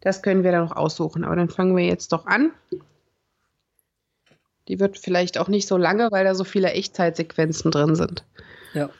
[0.00, 2.52] Das können wir dann noch aussuchen, aber dann fangen wir jetzt doch an.
[4.68, 8.24] Die wird vielleicht auch nicht so lange, weil da so viele Echtzeitsequenzen drin sind.
[8.74, 8.90] Ja.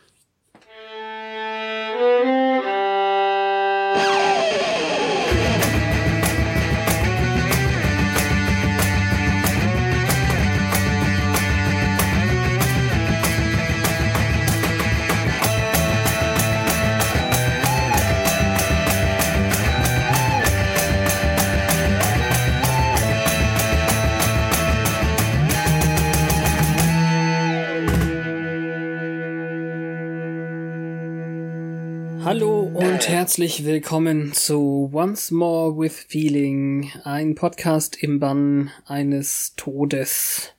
[33.09, 40.53] Und herzlich willkommen zu Once More with Feeling, ein Podcast im Bann eines Todes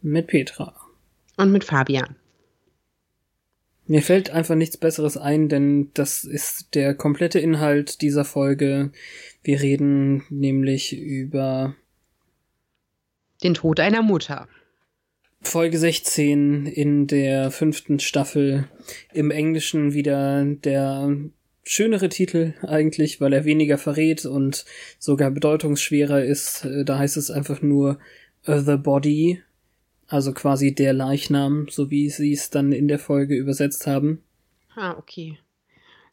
[0.00, 0.74] mit Petra.
[1.36, 2.16] Und mit Fabian.
[3.86, 8.90] Mir fällt einfach nichts Besseres ein, denn das ist der komplette Inhalt dieser Folge.
[9.44, 11.76] Wir reden nämlich über
[13.44, 14.48] den Tod einer Mutter.
[15.42, 18.68] Folge 16 in der fünften Staffel.
[19.12, 21.16] Im Englischen wieder der
[21.64, 24.64] schönere Titel eigentlich, weil er weniger verrät und
[24.98, 26.66] sogar bedeutungsschwerer ist.
[26.84, 27.98] Da heißt es einfach nur
[28.44, 29.40] The Body,
[30.08, 34.22] also quasi der Leichnam, so wie sie es dann in der Folge übersetzt haben.
[34.74, 35.38] Ah, okay.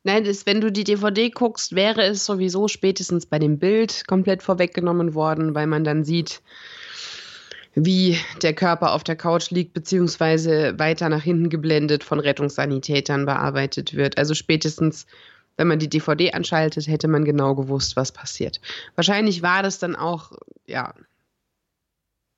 [0.04, 4.44] Nein, das, wenn du die DVD guckst, wäre es sowieso spätestens bei dem Bild komplett
[4.44, 6.42] vorweggenommen worden, weil man dann sieht,
[7.76, 13.94] wie der Körper auf der Couch liegt, beziehungsweise weiter nach hinten geblendet von Rettungssanitätern bearbeitet
[13.94, 14.18] wird.
[14.18, 15.06] Also spätestens,
[15.60, 18.62] wenn man die DVD anschaltet, hätte man genau gewusst, was passiert.
[18.96, 20.32] Wahrscheinlich war das dann auch,
[20.66, 20.94] ja.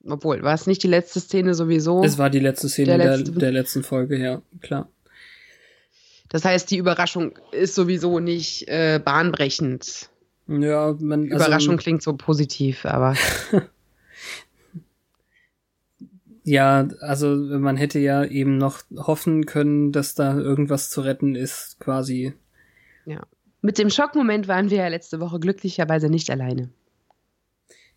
[0.04, 2.04] Obwohl, war es nicht die letzte Szene sowieso?
[2.04, 4.90] Es war die letzte Szene der, letzte, der, letzten Folge, ja, klar.
[6.30, 10.10] Das heißt, die Überraschung ist sowieso nicht äh, bahnbrechend.
[10.48, 11.32] Ja, man.
[11.32, 13.16] Also, Überraschung klingt so positiv, aber.
[16.44, 21.80] Ja, also man hätte ja eben noch hoffen können, dass da irgendwas zu retten ist,
[21.80, 22.34] quasi.
[23.06, 23.22] Ja.
[23.62, 26.70] Mit dem Schockmoment waren wir ja letzte Woche glücklicherweise nicht alleine.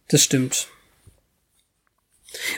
[0.08, 0.68] Das stimmt.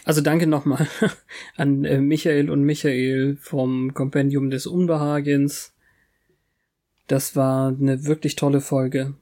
[0.04, 0.88] Also danke nochmal
[1.56, 5.74] an äh, Michael und Michael vom Kompendium des Unbehagens.
[7.06, 9.14] Das war eine wirklich tolle Folge.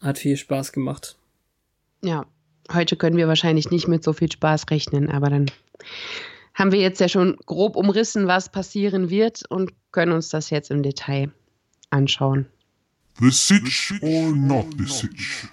[0.00, 1.16] Hat viel Spaß gemacht.
[2.02, 2.26] Ja,
[2.72, 5.46] Heute können wir wahrscheinlich nicht mit so viel Spaß rechnen, aber dann
[6.52, 10.70] haben wir jetzt ja schon grob umrissen, was passieren wird und können uns das jetzt
[10.70, 11.32] im Detail
[11.90, 12.46] anschauen.
[13.18, 15.48] The Sitch or not the Sitch?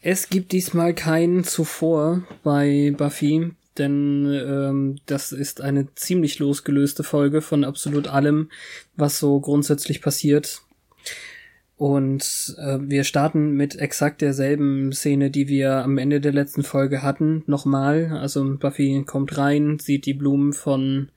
[0.00, 7.42] Es gibt diesmal keinen zuvor bei Buffy, denn ähm, das ist eine ziemlich losgelöste Folge
[7.42, 8.48] von absolut allem,
[8.96, 10.62] was so grundsätzlich passiert.
[11.76, 17.02] Und äh, wir starten mit exakt derselben Szene, die wir am Ende der letzten Folge
[17.02, 18.16] hatten, nochmal.
[18.18, 21.10] Also Buffy kommt rein, sieht die Blumen von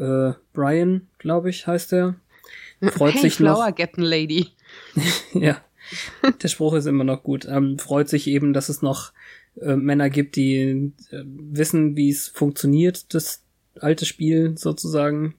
[0.00, 2.16] äh, Brian, glaube ich, heißt er.
[2.80, 3.74] Freut hey, sich Flower noch.
[3.74, 4.48] Getting Lady.
[5.34, 5.60] ja,
[6.42, 7.44] der Spruch ist immer noch gut.
[7.44, 9.12] Ähm, freut sich eben, dass es noch
[9.60, 13.42] äh, Männer gibt, die äh, wissen, wie es funktioniert, das
[13.78, 15.34] alte Spiel sozusagen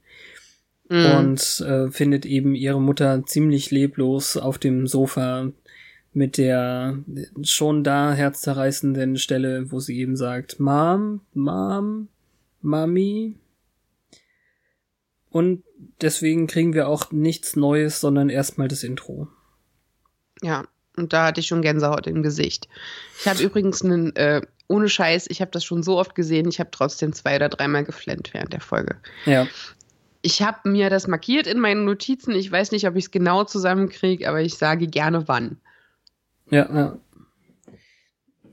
[0.90, 1.06] mhm.
[1.18, 5.52] und äh, findet eben ihre Mutter ziemlich leblos auf dem Sofa
[6.14, 7.00] mit der
[7.42, 12.10] schon da herzzerreißenden Stelle, wo sie eben sagt, Mom, Mom,
[12.62, 13.36] Mami.
[15.32, 15.64] Und
[16.02, 19.28] deswegen kriegen wir auch nichts Neues, sondern erstmal das Intro.
[20.42, 20.66] Ja,
[20.98, 22.68] und da hatte ich schon Gänsehaut im Gesicht.
[23.20, 26.60] Ich habe übrigens einen, äh, ohne Scheiß, ich habe das schon so oft gesehen, ich
[26.60, 28.98] habe trotzdem zwei oder dreimal geflennt während der Folge.
[29.26, 29.48] Ja
[30.22, 32.32] ich habe mir das markiert in meinen Notizen.
[32.36, 35.58] Ich weiß nicht, ob ich es genau zusammenkriege, aber ich sage gerne wann.
[36.50, 36.98] Ja, ja.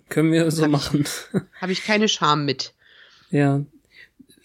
[0.08, 1.04] Können wir so hab machen.
[1.60, 2.74] Habe ich keine Scham mit.
[3.30, 3.62] Ja.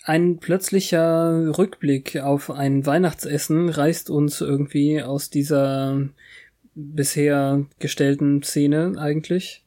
[0.06, 6.10] Ein plötzlicher Rückblick auf ein Weihnachtsessen reißt uns irgendwie aus dieser
[6.76, 9.64] bisher gestellten Szene eigentlich.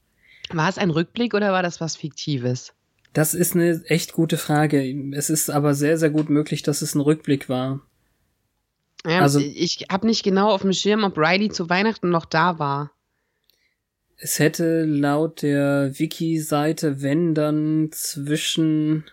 [0.50, 2.74] War es ein Rückblick oder war das was Fiktives?
[3.14, 4.84] Das ist eine echt gute Frage.
[5.14, 7.80] Es ist aber sehr, sehr gut möglich, dass es ein Rückblick war.
[9.06, 12.58] Ja, also, ich habe nicht genau auf dem Schirm, ob Riley zu Weihnachten noch da
[12.58, 12.90] war.
[14.18, 19.04] Es hätte laut der Wiki-Seite, wenn dann zwischen,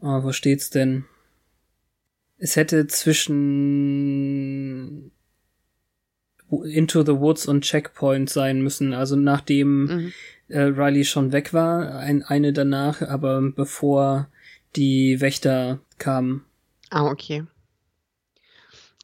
[0.00, 1.04] oh, wo steht's denn?
[2.38, 3.52] Es hätte zwischen
[6.50, 10.12] Into the Woods und Checkpoint sein müssen, also nachdem mhm.
[10.48, 14.28] äh, Riley schon weg war, ein, eine danach, aber bevor
[14.74, 16.44] die Wächter kamen.
[16.90, 17.44] Ah, okay.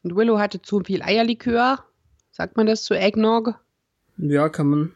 [0.03, 1.83] Und Willow hatte zu viel Eierlikör.
[2.31, 3.59] Sagt man das zu Eggnog?
[4.17, 4.93] Ja, kann man.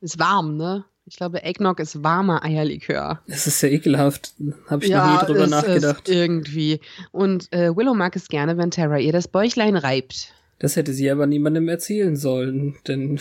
[0.00, 0.84] Ist warm, ne?
[1.06, 3.20] Ich glaube, Eggnog ist warmer Eierlikör.
[3.26, 4.34] Das ist ja ekelhaft.
[4.68, 6.08] Habe ich ja, noch nie drüber nachgedacht.
[6.08, 6.80] irgendwie.
[7.12, 10.32] Und äh, Willow mag es gerne, wenn Tara ihr das Bäuchlein reibt.
[10.58, 13.20] Das hätte sie aber niemandem erzählen sollen, denn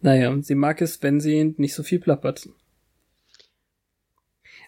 [0.00, 2.48] naja, sie mag es, wenn sie nicht so viel plappert.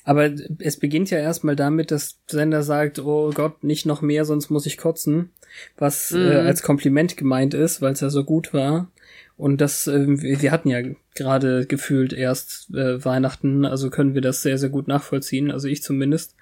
[0.04, 4.48] Aber es beginnt ja erstmal damit, dass Sender sagt, oh Gott, nicht noch mehr, sonst
[4.48, 5.30] muss ich kotzen,
[5.76, 6.30] was äh, mhm.
[6.32, 8.90] äh, als Kompliment gemeint ist, weil es ja so gut war.
[9.36, 10.82] Und das, äh, wir hatten ja
[11.14, 15.82] gerade gefühlt erst äh, Weihnachten, also können wir das sehr, sehr gut nachvollziehen, also ich
[15.82, 16.34] zumindest.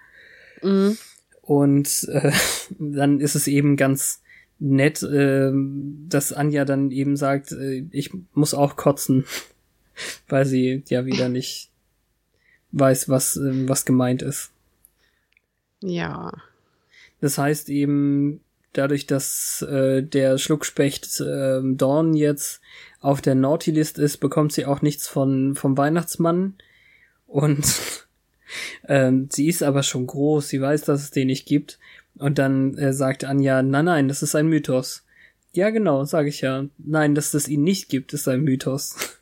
[0.63, 0.97] Mhm.
[1.43, 2.33] Und äh,
[2.79, 4.23] dann ist es eben ganz
[4.59, 5.53] nett, äh,
[6.09, 9.25] dass Anja dann eben sagt, äh, ich muss auch kotzen,
[10.29, 11.71] weil sie ja wieder nicht
[12.73, 14.51] weiß, was, äh, was gemeint ist.
[15.83, 16.33] Ja.
[17.21, 18.41] Das heißt eben,
[18.79, 22.61] dadurch, dass äh, der Schluckspecht äh, Dawn jetzt
[23.01, 26.55] auf der Naughty-List ist, bekommt sie auch nichts von vom Weihnachtsmann.
[27.27, 27.65] Und
[28.89, 31.79] ähm, sie ist aber schon groß, sie weiß, dass es den nicht gibt.
[32.19, 35.05] Und dann äh, sagt Anja, nein, nein, das ist ein Mythos.
[35.53, 36.67] Ja, genau, sage ich ja.
[36.79, 39.19] Nein, dass es ihn nicht gibt, ist ein Mythos.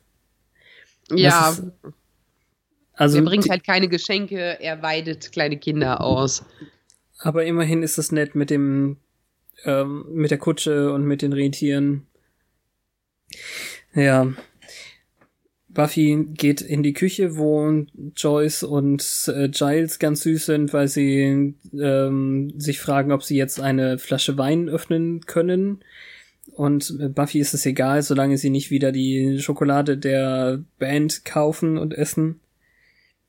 [1.09, 1.51] Ja.
[1.51, 1.63] Ist,
[2.93, 6.43] also, er bringt halt keine Geschenke, er weidet kleine Kinder aus.
[7.19, 8.97] Aber immerhin ist es nett mit dem,
[9.63, 12.07] ähm, mit der Kutsche und mit den Rentieren.
[13.93, 14.33] Ja,
[15.75, 17.85] Buffy geht in die Küche, wo
[18.15, 23.59] Joyce und äh, Giles ganz süß sind, weil sie ähm, sich fragen, ob sie jetzt
[23.59, 25.81] eine Flasche Wein öffnen können.
[26.51, 31.93] Und Buffy ist es egal, solange sie nicht wieder die Schokolade der Band kaufen und
[31.93, 32.39] essen.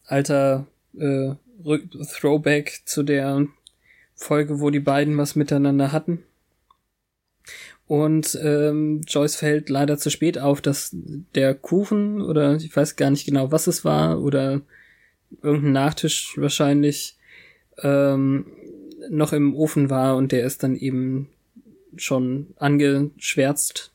[0.05, 1.35] Alter äh,
[1.65, 3.47] Throwback zu der
[4.17, 6.25] Folge, wo die beiden was miteinander hatten.
[7.87, 13.11] Und ähm, Joyce fällt leider zu spät auf, dass der Kuchen oder ich weiß gar
[13.11, 14.63] nicht genau, was es war oder
[15.43, 17.17] irgendein Nachtisch wahrscheinlich
[17.79, 18.47] ähm,
[19.09, 21.29] noch im Ofen war und der ist dann eben
[21.97, 23.93] schon angeschwärzt.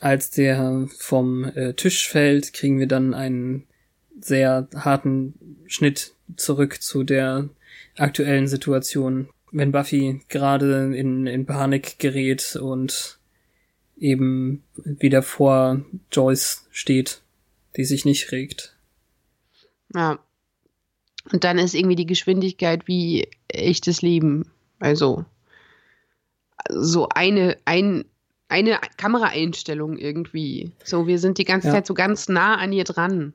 [0.00, 3.64] Als der vom äh, Tisch fällt, kriegen wir dann einen
[4.20, 5.34] sehr harten
[5.66, 7.48] Schnitt zurück zu der
[7.96, 13.18] aktuellen Situation wenn Buffy gerade in, in Panik gerät und
[13.96, 15.82] eben wieder vor
[16.12, 17.22] Joyce steht,
[17.76, 18.76] die sich nicht regt.
[19.94, 20.18] Ja.
[21.32, 24.50] Und dann ist irgendwie die Geschwindigkeit wie echtes Leben.
[24.78, 25.24] Also
[26.68, 28.04] so eine, ein,
[28.48, 30.72] eine Kameraeinstellung irgendwie.
[30.84, 31.74] So, wir sind die ganze ja.
[31.74, 33.32] Zeit so ganz nah an ihr dran.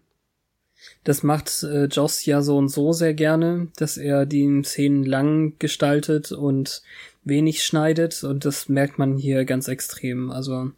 [1.03, 5.57] Das macht äh, Joss ja so und so sehr gerne, dass er die Szenen lang
[5.59, 6.81] gestaltet und
[7.23, 10.31] wenig schneidet und das merkt man hier ganz extrem.
[10.31, 10.71] Also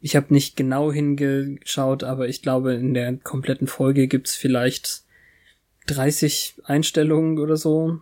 [0.00, 5.04] ich habe nicht genau hingeschaut, aber ich glaube, in der kompletten Folge gibt's vielleicht
[5.86, 8.00] 30 Einstellungen oder so.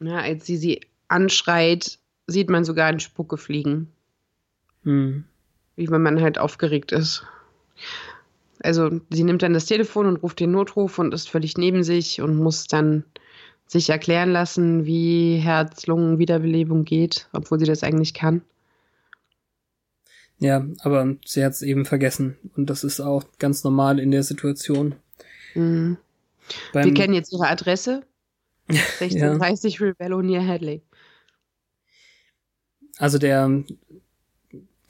[0.00, 3.88] Ja, als sie sie anschreit, sieht man sogar einen Spucke fliegen.
[4.84, 5.24] Hm.
[5.76, 7.24] Wie wenn man halt aufgeregt ist.
[8.60, 12.20] Also sie nimmt dann das Telefon und ruft den Notruf und ist völlig neben sich
[12.20, 13.04] und muss dann
[13.66, 18.42] sich erklären lassen, wie Herz-Lungen-Wiederbelebung geht, obwohl sie das eigentlich kann.
[20.38, 24.22] Ja, aber sie hat es eben vergessen und das ist auch ganz normal in der
[24.22, 24.94] Situation.
[25.54, 25.98] Mhm.
[26.72, 28.04] Wir kennen jetzt ihre Adresse.
[28.68, 29.86] 1630 ja.
[29.86, 30.82] Rebello near Hadley.
[32.98, 33.64] Also der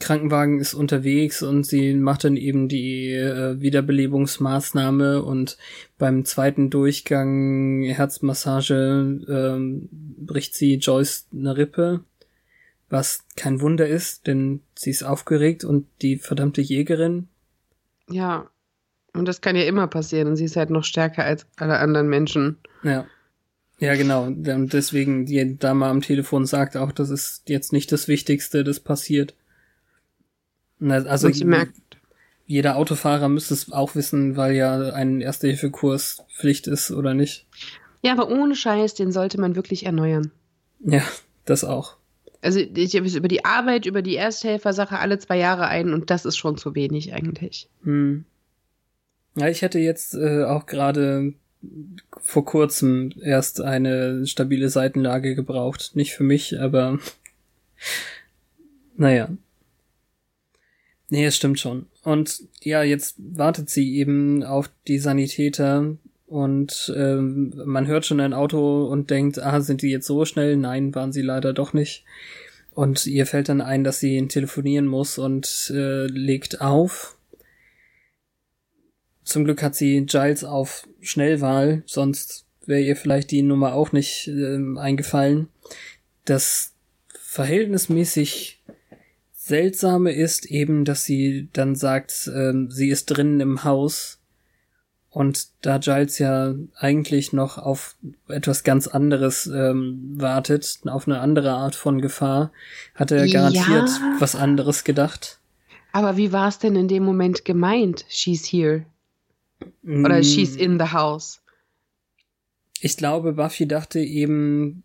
[0.00, 5.59] Krankenwagen ist unterwegs und sie macht dann eben die äh, Wiederbelebungsmaßnahme und
[5.99, 12.05] beim zweiten Durchgang Herzmassage ähm, bricht sie Joyce eine Rippe,
[12.88, 17.28] was kein Wunder ist, denn sie ist aufgeregt und die verdammte Jägerin.
[18.09, 18.49] Ja,
[19.14, 22.09] und das kann ja immer passieren und sie ist halt noch stärker als alle anderen
[22.09, 22.59] Menschen.
[22.85, 23.07] Ja.
[23.81, 24.25] Ja, genau.
[24.25, 28.81] Und deswegen die Dame am Telefon sagt auch, das ist jetzt nicht das Wichtigste, das
[28.81, 29.35] passiert.
[30.81, 31.31] Also
[32.47, 37.47] jeder Autofahrer müsste es auch wissen, weil ja ein Erste-Hilfe-Kurs Pflicht ist, oder nicht?
[38.03, 40.31] Ja, aber ohne Scheiß, den sollte man wirklich erneuern.
[40.81, 41.03] Ja,
[41.45, 41.97] das auch.
[42.41, 46.25] Also ich habe über die Arbeit, über die Ersthelfersache alle zwei Jahre ein und das
[46.25, 47.69] ist schon zu wenig eigentlich.
[47.83, 48.25] Hm.
[49.37, 51.35] Ja, ich hätte jetzt äh, auch gerade
[52.21, 55.93] vor kurzem erst eine stabile Seitenlage gebraucht.
[55.95, 56.99] Nicht für mich, aber
[58.97, 59.29] naja.
[61.11, 61.87] Nee, es stimmt schon.
[62.03, 65.97] Und ja, jetzt wartet sie eben auf die Sanitäter
[66.27, 70.57] und ähm, man hört schon ein Auto und denkt, ah, sind die jetzt so schnell?
[70.57, 72.05] Nein, waren sie leider doch nicht.
[72.75, 77.17] Und ihr fällt dann ein, dass sie telefonieren muss und äh, legt auf.
[79.25, 84.29] Zum Glück hat sie Giles auf Schnellwahl, sonst wäre ihr vielleicht die Nummer auch nicht
[84.29, 85.49] äh, eingefallen.
[86.27, 86.75] Das
[87.09, 88.58] verhältnismäßig
[89.49, 94.19] seltsame ist eben, dass sie dann sagt, äh, sie ist drinnen im Haus
[95.11, 97.97] und da Giles ja eigentlich noch auf
[98.28, 102.52] etwas ganz anderes ähm, wartet, auf eine andere Art von Gefahr,
[102.95, 104.17] hat er garantiert ja.
[104.19, 105.40] was anderes gedacht.
[105.93, 108.05] Aber wie war es denn in dem Moment gemeint?
[108.09, 108.85] She's here.
[109.83, 110.25] Oder mm.
[110.25, 111.40] she's in the house.
[112.81, 114.85] Ich glaube, Buffy dachte eben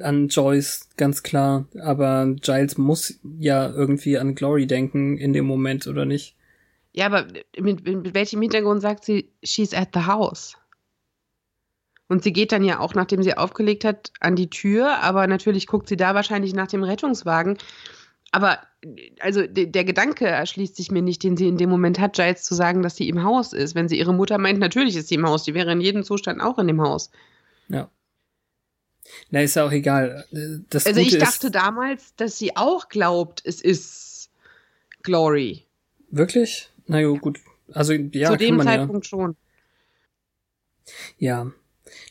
[0.00, 1.66] an Joyce, ganz klar.
[1.80, 6.36] Aber Giles muss ja irgendwie an Glory denken in dem Moment, oder nicht?
[6.92, 7.26] Ja, aber
[7.58, 10.56] mit, mit welchem Hintergrund sagt sie, she's at the house?
[12.08, 15.66] Und sie geht dann ja auch, nachdem sie aufgelegt hat, an die Tür, aber natürlich
[15.66, 17.58] guckt sie da wahrscheinlich nach dem Rettungswagen.
[18.32, 18.58] Aber
[19.20, 22.54] also der Gedanke erschließt sich mir nicht, den sie in dem Moment hat, Giles zu
[22.54, 23.74] sagen, dass sie im Haus ist.
[23.74, 26.40] Wenn sie ihre Mutter meint, natürlich ist sie im Haus, die wäre in jedem Zustand
[26.40, 27.10] auch in dem Haus.
[27.68, 27.90] Ja.
[29.30, 30.24] Na, ist ja auch egal.
[30.70, 34.30] Das also Gute ich dachte damals, dass sie auch glaubt, es ist
[35.02, 35.64] Glory.
[36.10, 36.70] Wirklich?
[36.86, 37.40] Na jo, gut.
[37.72, 39.08] Also, ja, Zu dem Zeitpunkt ja.
[39.08, 39.36] schon.
[41.18, 41.52] Ja.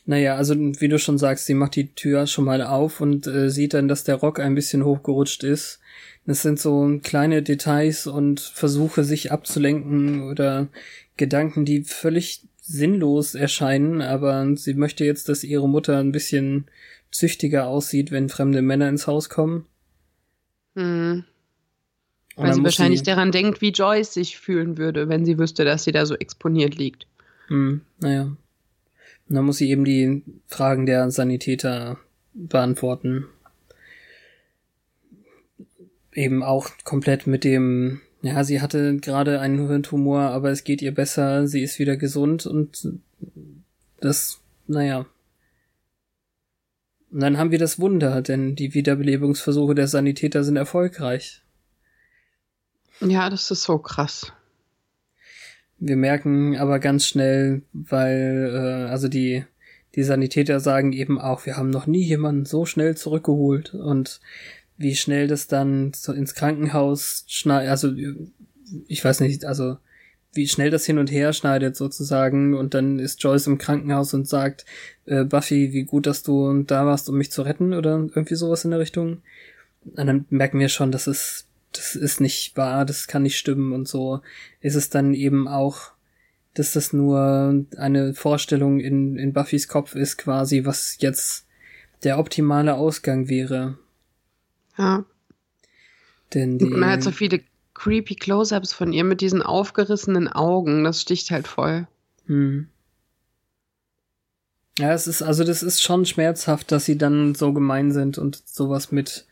[0.04, 3.50] Naja, also wie du schon sagst, sie macht die Tür schon mal auf und äh,
[3.50, 5.80] sieht dann, dass der Rock ein bisschen hochgerutscht ist.
[6.26, 10.68] Das sind so kleine Details und Versuche, sich abzulenken oder
[11.16, 16.66] Gedanken, die völlig sinnlos erscheinen, aber sie möchte jetzt, dass ihre Mutter ein bisschen
[17.10, 19.66] züchtiger aussieht, wenn fremde Männer ins Haus kommen.
[20.74, 21.24] Hm.
[22.34, 25.84] Weil sie wahrscheinlich sie daran denkt, wie Joyce sich fühlen würde, wenn sie wüsste, dass
[25.84, 27.06] sie da so exponiert liegt.
[27.48, 28.24] Hm, naja.
[29.28, 31.98] Und dann muss sie eben die Fragen der Sanitäter
[32.34, 33.26] beantworten.
[36.12, 40.94] Eben auch komplett mit dem, ja, sie hatte gerade einen Hirntumor, aber es geht ihr
[40.94, 42.88] besser, sie ist wieder gesund und
[44.00, 45.06] das, naja.
[47.10, 51.42] Und dann haben wir das Wunder, denn die Wiederbelebungsversuche der Sanitäter sind erfolgreich.
[53.00, 54.32] Ja, das ist so krass.
[55.78, 59.44] Wir merken aber ganz schnell, weil, äh, also die,
[59.94, 64.20] die Sanitäter sagen eben auch, wir haben noch nie jemanden so schnell zurückgeholt und
[64.78, 67.92] wie schnell das dann so ins Krankenhaus schneidet, also
[68.88, 69.78] ich weiß nicht, also
[70.32, 74.28] wie schnell das hin und her schneidet sozusagen und dann ist Joyce im Krankenhaus und
[74.28, 74.66] sagt,
[75.06, 78.64] äh, Buffy, wie gut, dass du da warst, um mich zu retten oder irgendwie sowas
[78.64, 79.22] in der Richtung.
[79.84, 83.72] Und dann merken wir schon, dass es das ist nicht wahr, das kann nicht stimmen
[83.72, 84.20] und so,
[84.60, 85.92] ist es dann eben auch,
[86.54, 91.46] dass das nur eine Vorstellung in, in Buffys Kopf ist, quasi, was jetzt
[92.02, 93.78] der optimale Ausgang wäre.
[94.78, 95.04] Ja.
[96.34, 97.40] Denn die, Man hat so viele
[97.74, 101.86] creepy Close-ups von ihr mit diesen aufgerissenen Augen, das sticht halt voll.
[102.26, 102.68] Hm.
[104.78, 108.42] Ja, es ist, also das ist schon schmerzhaft, dass sie dann so gemein sind und
[108.46, 109.26] sowas mit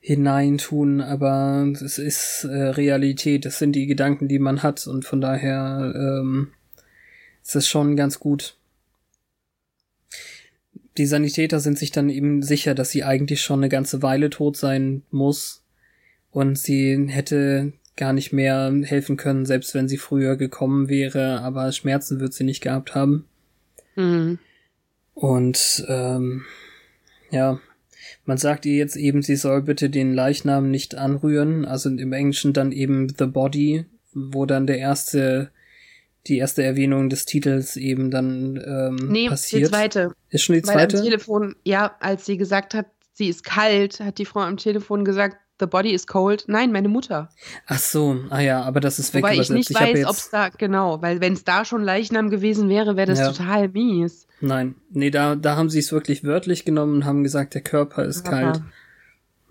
[0.00, 5.22] hineintun, aber es ist äh, Realität, das sind die Gedanken, die man hat und von
[5.22, 6.52] daher ähm,
[7.42, 8.56] ist es schon ganz gut.
[10.96, 14.56] Die Sanitäter sind sich dann eben sicher, dass sie eigentlich schon eine ganze Weile tot
[14.56, 15.64] sein muss
[16.30, 21.70] und sie hätte gar nicht mehr helfen können, selbst wenn sie früher gekommen wäre, aber
[21.72, 23.26] Schmerzen wird sie nicht gehabt haben.
[23.94, 24.38] Mhm.
[25.14, 26.42] Und ähm,
[27.30, 27.60] ja,
[28.24, 32.52] man sagt ihr jetzt eben, sie soll bitte den Leichnam nicht anrühren, also im Englischen
[32.52, 35.50] dann eben The Body, wo dann der erste,
[36.26, 39.62] die erste Erwähnung des Titels eben dann ähm, nee, passiert.
[39.62, 40.12] die zweite.
[40.30, 40.94] Ist schon die zweite?
[40.94, 44.56] Weil am Telefon, ja, als sie gesagt hat, sie ist kalt, hat die Frau am
[44.56, 46.44] Telefon gesagt, The Body is Cold.
[46.48, 47.28] Nein, meine Mutter.
[47.66, 49.22] Ach so, ah ja, aber das ist weg.
[49.22, 52.28] Weil ich nicht ich weiß, ob es da, genau, weil wenn es da schon Leichnam
[52.28, 53.30] gewesen wäre, wäre das ja.
[53.30, 54.26] total mies.
[54.40, 58.04] Nein, nee, da, da haben sie es wirklich wörtlich genommen und haben gesagt, der Körper
[58.04, 58.52] ist Körper.
[58.52, 58.62] kalt.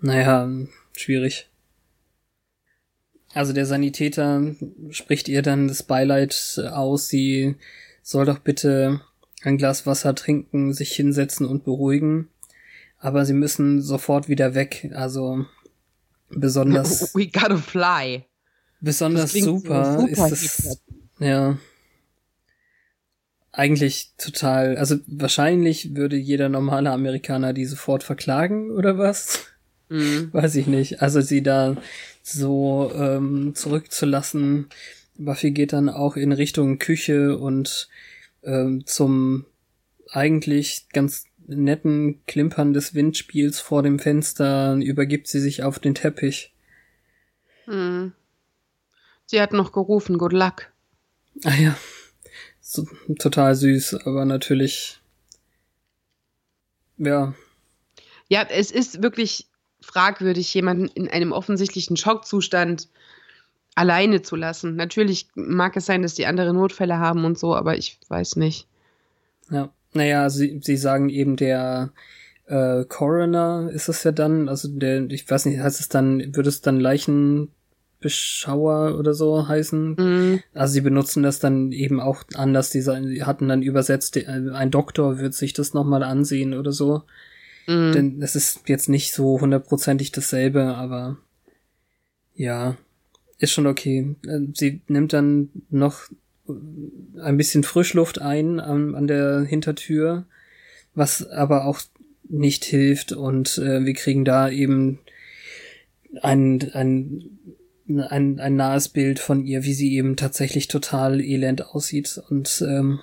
[0.00, 0.48] Naja,
[0.92, 1.48] schwierig.
[3.32, 4.54] Also der Sanitäter
[4.90, 7.56] spricht ihr dann das Beileid aus, sie
[8.02, 9.00] soll doch bitte
[9.42, 12.28] ein Glas Wasser trinken, sich hinsetzen und beruhigen.
[12.98, 14.90] aber sie müssen sofort wieder weg.
[14.94, 15.44] Also
[16.30, 17.14] besonders.
[17.14, 18.24] We gotta fly.
[18.80, 20.82] Besonders super, super, ist es.
[21.18, 21.58] Ja.
[23.52, 24.76] Eigentlich total.
[24.78, 29.46] Also wahrscheinlich würde jeder normale Amerikaner die sofort verklagen oder was?
[29.94, 30.30] Mhm.
[30.32, 31.02] Weiß ich nicht.
[31.02, 31.76] Also sie da
[32.22, 34.66] so ähm, zurückzulassen.
[35.16, 37.88] Buffy geht dann auch in Richtung Küche und
[38.42, 39.44] ähm, zum
[40.10, 46.52] eigentlich ganz netten Klimpern des Windspiels vor dem Fenster übergibt sie sich auf den Teppich.
[47.66, 48.12] Hm.
[49.26, 50.72] Sie hat noch gerufen, good luck.
[51.44, 51.76] Ah ja.
[52.60, 52.84] So,
[53.20, 54.98] total süß, aber natürlich.
[56.96, 57.34] Ja.
[58.28, 59.46] Ja, es ist wirklich
[59.84, 62.88] fragwürdig, jemanden in einem offensichtlichen Schockzustand
[63.74, 64.76] alleine zu lassen.
[64.76, 68.66] Natürlich mag es sein, dass die andere Notfälle haben und so, aber ich weiß nicht.
[69.50, 69.70] Ja.
[69.92, 71.92] Naja, sie, sie sagen eben der
[72.46, 76.48] äh, Coroner ist es ja dann, also der, ich weiß nicht, heißt es dann, würde
[76.48, 79.94] es dann Leichenbeschauer oder so heißen?
[79.94, 80.40] Mhm.
[80.52, 82.82] Also sie benutzen das dann eben auch anders, die
[83.24, 87.02] hatten dann übersetzt, äh, ein Doktor wird sich das nochmal ansehen oder so.
[87.66, 87.92] Mhm.
[87.92, 91.18] Denn es ist jetzt nicht so hundertprozentig dasselbe, aber
[92.34, 92.76] ja,
[93.38, 94.14] ist schon okay.
[94.26, 96.08] Äh, sie nimmt dann noch
[97.20, 100.26] ein bisschen Frischluft ein an, an der Hintertür,
[100.94, 101.80] was aber auch
[102.28, 104.98] nicht hilft und äh, wir kriegen da eben
[106.22, 107.38] ein, ein,
[107.88, 113.00] ein, ein nahes Bild von ihr, wie sie eben tatsächlich total elend aussieht und ähm,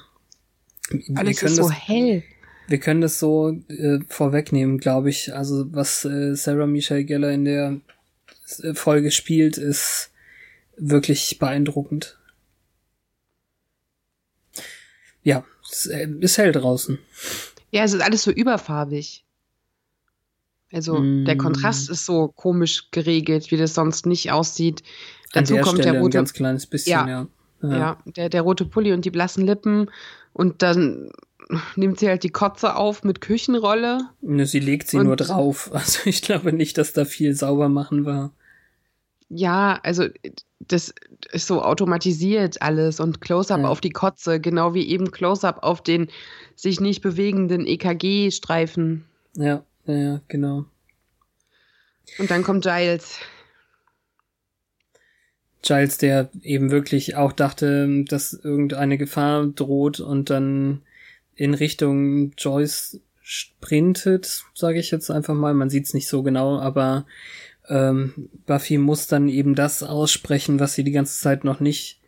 [1.16, 2.24] alles ist so hell.
[2.72, 5.36] Wir können das so äh, vorwegnehmen, glaube ich.
[5.36, 7.82] Also was äh, Sarah Michelle Geller in der
[8.64, 10.10] äh, Folge spielt, ist
[10.78, 12.18] wirklich beeindruckend.
[15.22, 16.98] Ja, es äh, ist hell draußen.
[17.72, 19.26] Ja, es ist alles so überfarbig.
[20.72, 21.26] Also mm.
[21.26, 24.82] der Kontrast ist so komisch geregelt, wie das sonst nicht aussieht.
[25.34, 27.08] Dazu der kommt Stelle der rote ein ganz kleines bisschen, ja.
[27.10, 27.28] Ja,
[27.64, 27.78] ja.
[27.78, 29.92] ja der, der rote Pulli und die blassen Lippen
[30.32, 31.12] und dann
[31.76, 34.10] nimmt sie halt die Kotze auf mit Küchenrolle.
[34.22, 35.70] Ne, sie legt sie nur drauf.
[35.74, 38.32] Also ich glaube nicht, dass da viel sauber machen war.
[39.30, 40.08] Ja, also
[40.60, 40.94] das
[41.32, 43.68] ist so automatisiert alles und Close-up ja.
[43.68, 46.10] auf die Kotze, genau wie eben Close-up auf den
[46.56, 49.06] sich nicht bewegenden EKG-Streifen.
[49.36, 50.66] Ja, ja, ja, genau.
[52.20, 53.20] Und dann kommt Giles.
[55.62, 60.82] Giles, der eben wirklich auch dachte, dass irgendeine Gefahr droht und dann
[61.36, 65.54] in Richtung Joyce sprintet, sage ich jetzt einfach mal.
[65.54, 67.06] Man sieht es nicht so genau, aber
[67.70, 72.00] ähm, Buffy muss dann eben das aussprechen, was sie die ganze Zeit noch nicht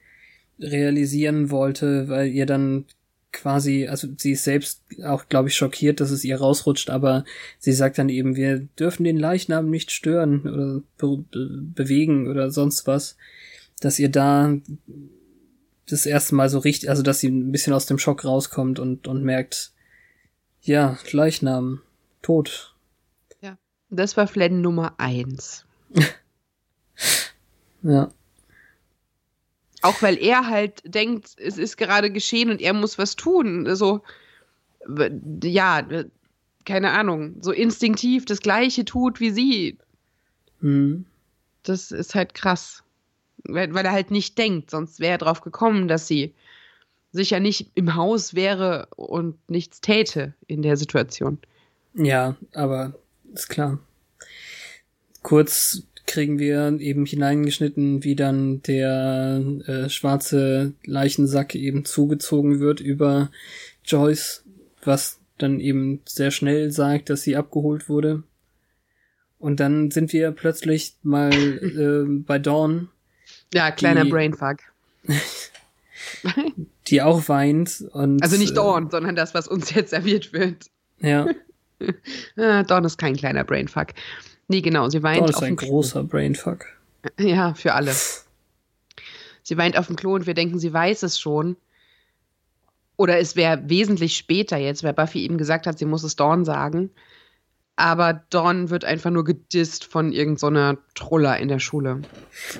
[0.59, 2.85] realisieren wollte, weil ihr dann
[3.31, 7.25] quasi, also sie ist selbst auch, glaube ich, schockiert, dass es ihr rausrutscht, aber
[7.59, 11.25] sie sagt dann eben, wir dürfen den Leichnam nicht stören oder be
[11.73, 13.17] bewegen oder sonst was,
[13.79, 14.55] dass ihr da
[15.87, 19.07] das erste Mal so richtig, also dass sie ein bisschen aus dem Schock rauskommt und,
[19.07, 19.71] und merkt,
[20.61, 21.81] ja, Leichnam,
[22.21, 22.73] tot,
[23.93, 25.65] das war Flan Nummer eins.
[27.83, 28.11] ja.
[29.81, 33.75] Auch weil er halt denkt, es ist gerade geschehen und er muss was tun.
[33.75, 34.01] So,
[35.43, 35.87] ja,
[36.65, 39.77] keine Ahnung, so instinktiv das Gleiche tut wie sie.
[40.61, 41.05] Mhm.
[41.63, 42.82] Das ist halt krass.
[43.43, 46.33] Weil, weil er halt nicht denkt, sonst wäre er drauf gekommen, dass sie
[47.11, 51.37] sicher nicht im Haus wäre und nichts täte in der Situation.
[51.93, 52.93] Ja, aber
[53.33, 53.79] ist klar.
[55.21, 63.31] Kurz kriegen wir eben hineingeschnitten, wie dann der äh, schwarze Leichensack eben zugezogen wird über
[63.85, 64.43] Joyce,
[64.83, 68.23] was dann eben sehr schnell sagt, dass sie abgeholt wurde.
[69.39, 72.89] Und dann sind wir plötzlich mal äh, bei Dawn.
[73.53, 74.57] Ja, kleiner die, Brainfuck.
[76.87, 78.21] die auch weint und.
[78.21, 80.65] Also nicht Dawn, äh, sondern das, was uns jetzt serviert wird.
[80.99, 81.27] Ja.
[82.37, 83.87] Ah, Dawn ist kein kleiner Brainfuck.
[84.47, 85.19] Nee, genau, sie weint.
[85.19, 86.65] Dawn ist ein großer Brainfuck.
[87.19, 87.93] Ja, für alle.
[89.41, 91.57] Sie weint auf dem Klo und wir denken, sie weiß es schon.
[92.95, 96.45] Oder es wäre wesentlich später jetzt, weil Buffy eben gesagt hat, sie muss es Dawn
[96.45, 96.89] sagen.
[97.75, 102.03] Aber Dawn wird einfach nur gedisst von irgendeiner so Troller in der Schule.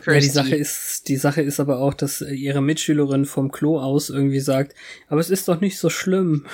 [0.08, 4.10] Ja, die Sache ist, die Sache ist aber auch, dass ihre Mitschülerin vom Klo aus
[4.10, 4.74] irgendwie sagt,
[5.08, 6.46] aber es ist doch nicht so schlimm.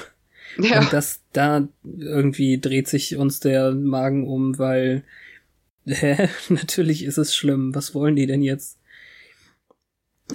[0.58, 0.82] Ja.
[0.82, 5.04] Und das, da irgendwie dreht sich uns der Magen um, weil,
[5.86, 7.74] hä, natürlich ist es schlimm.
[7.76, 8.78] Was wollen die denn jetzt?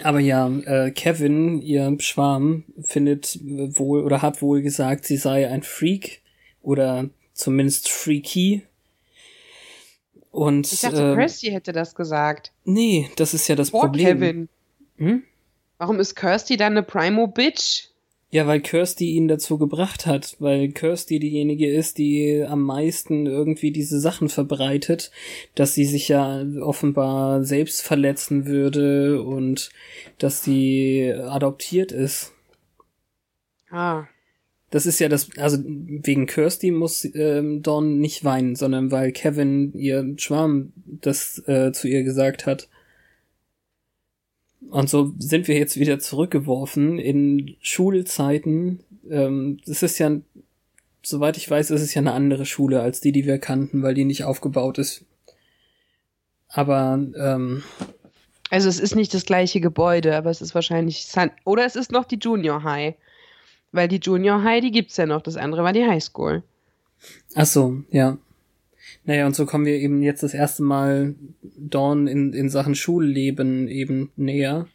[0.03, 5.63] Aber ja, äh, Kevin, ihr Schwarm, findet wohl oder hat wohl gesagt, sie sei ein
[5.63, 6.23] Freak
[6.63, 8.62] oder zumindest freaky.
[10.31, 12.53] Und, Ich dachte, äh, Kirsty hätte das gesagt.
[12.64, 14.18] nee, das ist ja das Vor Problem.
[14.18, 14.49] Kevin.
[14.97, 15.23] Hm?
[15.79, 17.88] Warum ist Kirsty dann eine Primo-Bitch?
[18.31, 23.70] Ja, weil Kirsty ihn dazu gebracht hat, weil Kirsty diejenige ist, die am meisten irgendwie
[23.70, 25.12] diese Sachen verbreitet,
[25.55, 29.70] dass sie sich ja offenbar selbst verletzen würde und
[30.18, 32.33] dass sie adoptiert ist.
[33.70, 34.07] Ah.
[34.75, 39.73] Das ist ja das, also wegen Kirsty muss ähm, Dawn nicht weinen, sondern weil Kevin
[39.73, 42.69] ihr Schwarm das äh, zu ihr gesagt hat.
[44.71, 48.81] Und so sind wir jetzt wieder zurückgeworfen in Schulzeiten.
[49.09, 50.11] Ähm, das ist ja,
[51.05, 53.95] soweit ich weiß, ist es ja eine andere Schule als die, die wir kannten, weil
[53.95, 55.05] die nicht aufgebaut ist.
[56.49, 57.63] Aber ähm,
[58.51, 61.93] Also es ist nicht das gleiche Gebäude, aber es ist wahrscheinlich Sun oder es ist
[61.93, 62.97] noch die Junior High.
[63.75, 65.21] Weil die Junior High, die gibt's ja noch.
[65.23, 66.43] Das andere war die High School.
[67.35, 68.19] Ach so, ja.
[69.05, 73.69] Naja, und so kommen wir eben jetzt das erste Mal Dawn in, in Sachen Schulleben
[73.69, 74.67] eben näher.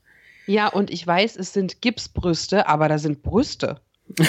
[0.45, 3.79] Ja, und ich weiß, es sind Gipsbrüste, aber da sind Brüste.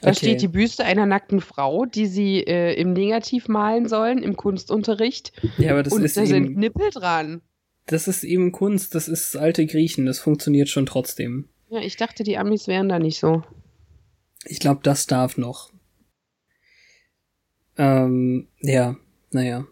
[0.00, 0.14] Da Okay.
[0.16, 5.32] steht die Büste einer nackten Frau, die sie äh, im Negativ malen sollen, im Kunstunterricht.
[5.58, 7.42] Ja, aber das und ist da sind eben, Nippel dran.
[7.84, 11.48] das ist eben Kunst, das ist alte Griechen, das funktioniert schon trotzdem.
[11.70, 13.42] Ja, ich dachte, die Amis wären da nicht so.
[14.44, 15.70] Ich glaube, das darf noch.
[17.76, 18.96] Ähm, ja,
[19.30, 19.66] naja.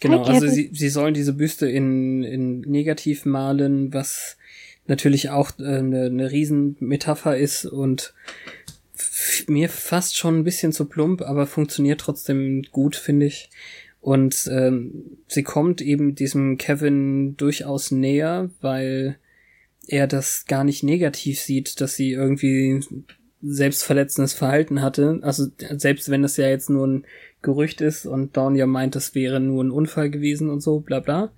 [0.00, 4.36] Genau, also sie, sie sollen diese Büste in, in Negativ malen, was
[4.86, 8.14] natürlich auch äh, eine, eine Riesenmetapher ist und
[9.48, 13.50] mir fast schon ein bisschen zu plump, aber funktioniert trotzdem gut, finde ich.
[14.00, 19.16] Und ähm, sie kommt eben diesem Kevin durchaus näher, weil
[19.88, 22.80] er das gar nicht negativ sieht, dass sie irgendwie
[23.42, 25.18] selbstverletzendes Verhalten hatte.
[25.22, 27.06] Also selbst wenn das ja jetzt nur ein
[27.42, 31.00] Gerücht ist und Dawn ja meint, das wäre nur ein Unfall gewesen und so, bla
[31.00, 31.32] bla.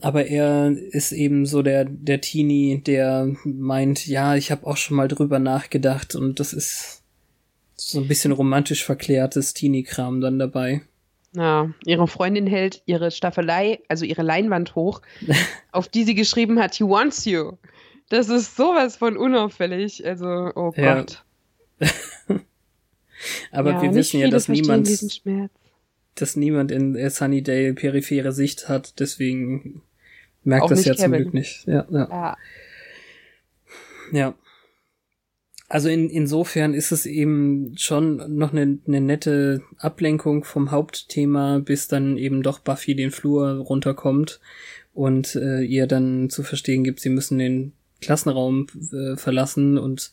[0.00, 4.96] Aber er ist eben so der, der Teenie, der meint, ja, ich habe auch schon
[4.96, 7.02] mal drüber nachgedacht und das ist
[7.76, 10.82] so ein bisschen romantisch verklärtes Teenie-Kram dann dabei.
[11.36, 15.02] Ja, ihre Freundin hält ihre Staffelei, also ihre Leinwand hoch,
[15.72, 17.52] auf die sie geschrieben hat, he wants you.
[18.08, 20.06] Das ist sowas von unauffällig.
[20.06, 20.96] Also, oh Ja.
[20.96, 21.24] Gott.
[23.50, 24.88] Aber ja, wir wissen ja, dass niemand,
[26.14, 29.82] dass niemand in äh, Sunnydale periphere Sicht hat, deswegen
[30.44, 31.22] merkt Auch das ja zum Kevin.
[31.22, 31.66] Glück nicht.
[31.66, 32.08] Ja, ja.
[32.10, 32.36] Ja.
[34.12, 34.34] Ja.
[35.74, 41.88] Also in, insofern ist es eben schon noch eine, eine nette Ablenkung vom Hauptthema, bis
[41.88, 44.38] dann eben doch Buffy den Flur runterkommt
[44.92, 50.12] und äh, ihr dann zu verstehen gibt, sie müssen den Klassenraum äh, verlassen und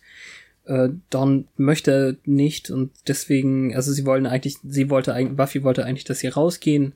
[0.66, 5.86] äh, Dawn möchte nicht und deswegen, also sie wollen eigentlich, sie wollte eigentlich, Buffy wollte
[5.86, 6.94] eigentlich, dass sie rausgehen,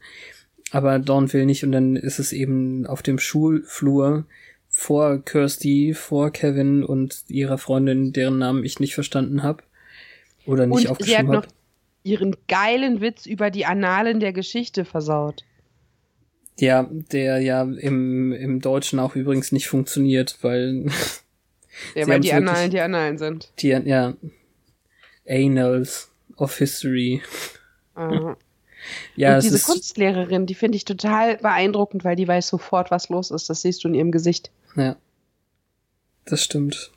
[0.71, 4.25] aber Dawn will nicht und dann ist es eben auf dem Schulflur
[4.77, 9.63] vor Kirsty, vor Kevin und ihrer Freundin, deren Namen ich nicht verstanden habe
[10.45, 11.47] oder nicht Und sie hat aufgeschrieben noch habe.
[12.03, 15.45] ihren geilen Witz über die Annalen der Geschichte versaut.
[16.59, 20.87] Ja, der ja im, im Deutschen auch übrigens nicht funktioniert, weil
[21.95, 23.53] Ja, weil die Annalen die Annalen sind.
[23.59, 24.13] die, ja,
[25.25, 27.21] Annals of History.
[27.95, 28.33] Äh,
[29.15, 33.09] Ja, und es diese Kunstlehrerin, die finde ich total beeindruckend, weil die weiß sofort, was
[33.09, 33.49] los ist.
[33.49, 34.51] Das siehst du in ihrem Gesicht.
[34.75, 34.95] ja,
[36.25, 36.91] das stimmt.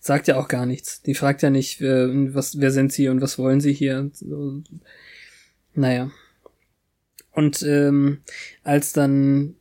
[0.00, 1.02] Sagt ja auch gar nichts.
[1.02, 4.10] Die fragt ja nicht, äh, was, wer sind sie und was wollen sie hier.
[4.12, 4.62] So,
[5.74, 6.10] Naja.
[7.32, 8.22] Und ähm,
[8.62, 9.56] als dann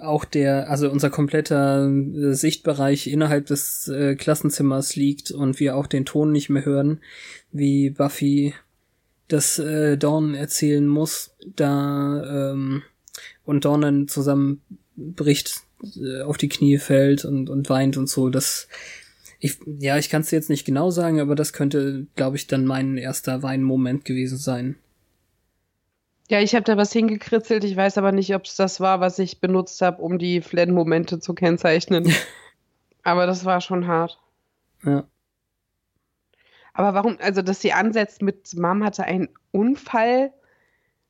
[0.00, 5.86] auch der, also unser kompletter äh, Sichtbereich innerhalb des äh, Klassenzimmers liegt und wir auch
[5.86, 7.00] den Ton nicht mehr hören,
[7.50, 8.54] wie Buffy
[9.32, 12.82] das äh, Dawn erzählen muss, da ähm,
[13.44, 15.62] und Dawn dann zusammenbricht,
[15.96, 18.68] äh, auf die Knie fällt und, und weint und so, das
[19.44, 22.64] ich, ja, ich kann es jetzt nicht genau sagen, aber das könnte, glaube ich, dann
[22.64, 24.76] mein erster Weinmoment gewesen sein.
[26.28, 27.64] Ja, ich habe da was hingekritzelt.
[27.64, 31.18] Ich weiß aber nicht, ob es das war, was ich benutzt habe, um die Flan-Momente
[31.18, 32.12] zu kennzeichnen.
[33.02, 34.20] aber das war schon hart.
[34.84, 35.08] Ja.
[36.74, 40.32] Aber warum, also dass sie ansetzt mit Mom hatte einen Unfall,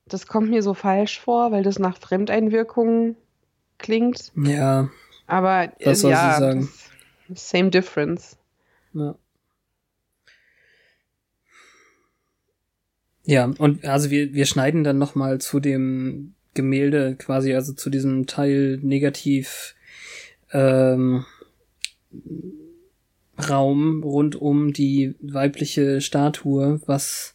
[0.06, 3.16] das kommt mir so falsch vor, weil das nach Fremdeinwirkung
[3.78, 4.32] klingt.
[4.36, 4.90] Ja,
[5.26, 6.68] Aber Was soll sie ja, sagen?
[7.28, 8.36] das- same difference.
[8.92, 9.14] Ja.
[13.24, 18.26] Ja, und also wir, wir schneiden dann nochmal zu dem Gemälde quasi, also zu diesem
[18.26, 19.74] Teil negativ,
[20.52, 21.24] ähm,
[23.48, 27.34] Raum rund um die weibliche Statue, was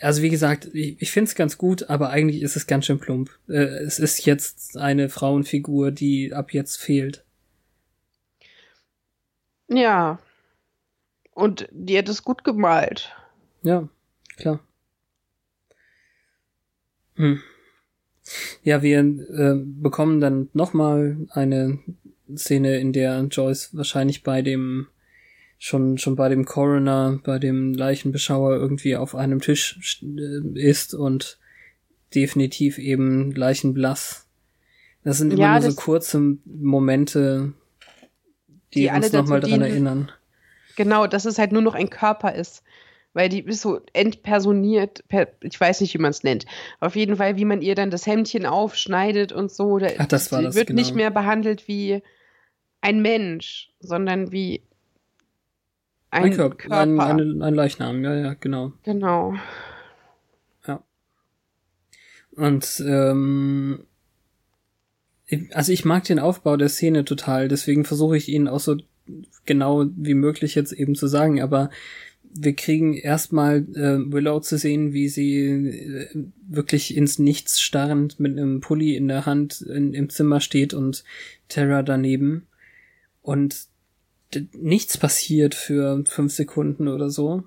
[0.00, 2.98] also wie gesagt, ich, ich finde es ganz gut, aber eigentlich ist es ganz schön
[2.98, 3.30] plump.
[3.48, 7.24] Äh, es ist jetzt eine Frauenfigur, die ab jetzt fehlt.
[9.68, 10.18] Ja.
[11.34, 13.14] Und die hat es gut gemalt.
[13.62, 13.88] Ja,
[14.36, 14.60] klar.
[17.14, 17.40] Hm.
[18.62, 21.78] Ja, wir äh, bekommen dann nochmal eine
[22.36, 24.88] Szene, in der Joyce wahrscheinlich bei dem
[25.58, 31.38] schon schon bei dem Coroner, bei dem Leichenbeschauer irgendwie auf einem Tisch äh, ist und
[32.14, 34.26] definitiv eben leichenblass.
[35.04, 37.52] Das sind immer ja, nur so kurze Momente,
[38.74, 40.12] die, die uns nochmal daran erinnern.
[40.76, 42.62] Genau, dass es halt nur noch ein Körper ist.
[43.12, 46.46] Weil die ist so entpersoniert, per, ich weiß nicht, wie man es nennt.
[46.78, 49.78] Auf jeden Fall, wie man ihr dann das Hemdchen aufschneidet und so.
[49.78, 50.80] Da, Ach, das war das, wird genau.
[50.80, 52.02] nicht mehr behandelt wie
[52.80, 54.62] ein Mensch, sondern wie
[56.10, 56.56] ein, ein Körper.
[56.56, 56.78] Körper.
[56.78, 58.72] Ein, ein, ein Leichnam, ja, ja, genau.
[58.84, 59.34] Genau.
[60.66, 60.82] Ja.
[62.32, 63.84] Und ähm,
[65.52, 68.76] also ich mag den Aufbau der Szene total, deswegen versuche ich ihn auch so
[69.46, 71.70] genau wie möglich jetzt eben zu sagen, aber
[72.32, 76.06] wir kriegen erstmal äh, Willow zu sehen, wie sie äh,
[76.48, 81.04] wirklich ins Nichts starrend mit einem Pulli in der Hand in, im Zimmer steht und
[81.48, 82.46] Terra daneben.
[83.22, 83.66] Und
[84.54, 87.42] nichts passiert für fünf Sekunden oder so.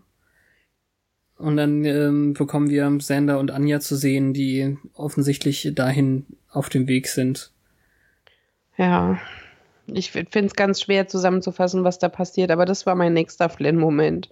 [1.37, 6.87] Und dann ähm, bekommen wir Sander und Anja zu sehen, die offensichtlich dahin auf dem
[6.87, 7.51] Weg sind.
[8.77, 9.19] Ja,
[9.87, 14.29] ich finde es ganz schwer zusammenzufassen, was da passiert, aber das war mein nächster Flynn-Moment.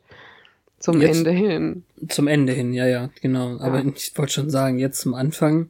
[0.80, 1.84] Zum jetzt, Ende hin.
[2.08, 3.58] Zum Ende hin, ja, ja, genau.
[3.58, 3.62] Ja.
[3.62, 5.70] Aber ich wollte schon sagen, jetzt zum Anfang.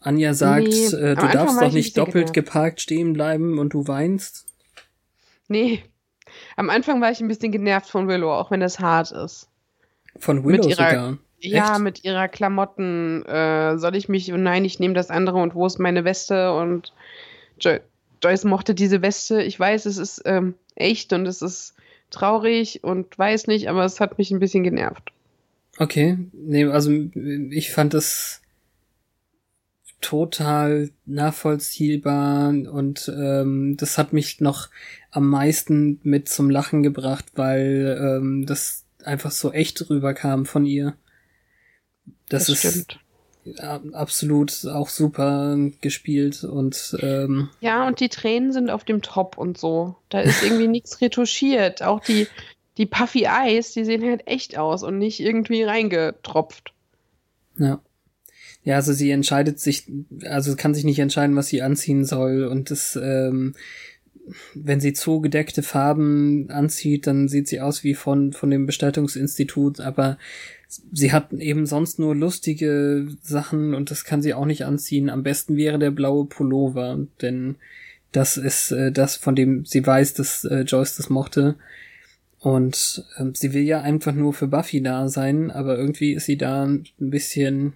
[0.00, 2.34] Anja sagt, nee, äh, du darfst doch nicht doppelt genervt.
[2.34, 4.46] geparkt stehen bleiben und du weinst.
[5.50, 5.82] Nee,
[6.56, 9.48] am Anfang war ich ein bisschen genervt von Willow, auch wenn es hart ist.
[10.16, 11.18] Von Willow ihrer, sogar?
[11.40, 13.24] Ja, mit ihrer Klamotten.
[13.26, 16.54] Äh, soll ich mich, nein, ich nehme das andere und wo ist meine Weste?
[16.54, 16.92] Und
[17.60, 17.78] jo
[18.22, 19.42] Joyce mochte diese Weste.
[19.42, 21.74] Ich weiß, es ist ähm, echt und es ist
[22.10, 25.10] traurig und weiß nicht, aber es hat mich ein bisschen genervt.
[25.78, 28.39] Okay, nee, also ich fand es
[30.00, 34.68] total nachvollziehbar und ähm, das hat mich noch
[35.10, 40.94] am meisten mit zum Lachen gebracht, weil ähm, das einfach so echt rüberkam von ihr.
[42.28, 42.92] Das, das ist
[43.42, 43.94] stimmt.
[43.94, 49.58] absolut auch super gespielt und ähm, ja und die Tränen sind auf dem Top und
[49.58, 49.96] so.
[50.08, 51.82] Da ist irgendwie nichts retuschiert.
[51.82, 52.26] Auch die
[52.78, 56.72] die Puffy Eyes, die sehen halt echt aus und nicht irgendwie reingetropft.
[57.58, 57.80] Ja.
[58.62, 59.90] Ja, also sie entscheidet sich,
[60.24, 63.54] also kann sich nicht entscheiden, was sie anziehen soll und das ähm,
[64.54, 69.80] wenn sie zu gedeckte Farben anzieht, dann sieht sie aus wie von, von dem Bestattungsinstitut,
[69.80, 70.18] aber
[70.92, 75.10] sie hat eben sonst nur lustige Sachen und das kann sie auch nicht anziehen.
[75.10, 77.56] Am besten wäre der blaue Pullover, denn
[78.12, 81.56] das ist äh, das, von dem sie weiß, dass äh, Joyce das mochte.
[82.38, 86.36] Und äh, sie will ja einfach nur für Buffy da sein, aber irgendwie ist sie
[86.36, 87.74] da ein bisschen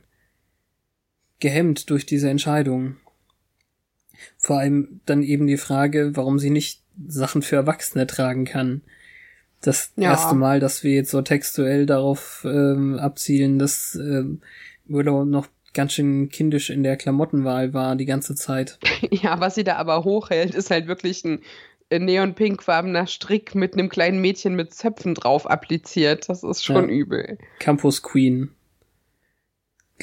[1.41, 2.97] gehemmt durch diese Entscheidung.
[4.39, 8.83] Vor allem dann eben die Frage, warum sie nicht Sachen für Erwachsene tragen kann.
[9.61, 10.11] Das ja.
[10.11, 14.43] erste Mal, dass wir jetzt so textuell darauf ähm, abzielen, dass ähm,
[14.87, 18.79] Willow noch ganz schön kindisch in der Klamottenwahl war die ganze Zeit.
[19.11, 21.41] Ja, was sie da aber hochhält, ist halt wirklich ein
[21.91, 26.29] neonpinkfarbener Strick mit einem kleinen Mädchen mit Zöpfen drauf appliziert.
[26.29, 26.95] Das ist schon ja.
[26.95, 27.39] übel.
[27.59, 28.54] Campus Queen,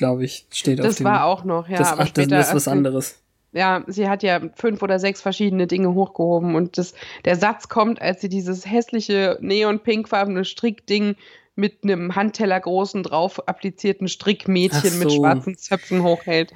[0.02, 1.04] glaube ich, steht das auf dem.
[1.06, 1.78] Das war auch noch, ja.
[1.78, 3.22] Das, ach, das ist was anderes
[3.54, 6.94] ja, sie hat ja fünf oder sechs verschiedene Dinge hochgehoben und das,
[7.26, 11.16] der Satz kommt, als sie dieses hässliche neon-pinkfarbene Strickding
[11.56, 15.00] mit einem Handteller großen drauf applizierten Strickmädchen so.
[15.00, 16.54] mit schwarzen Zöpfen hochhält.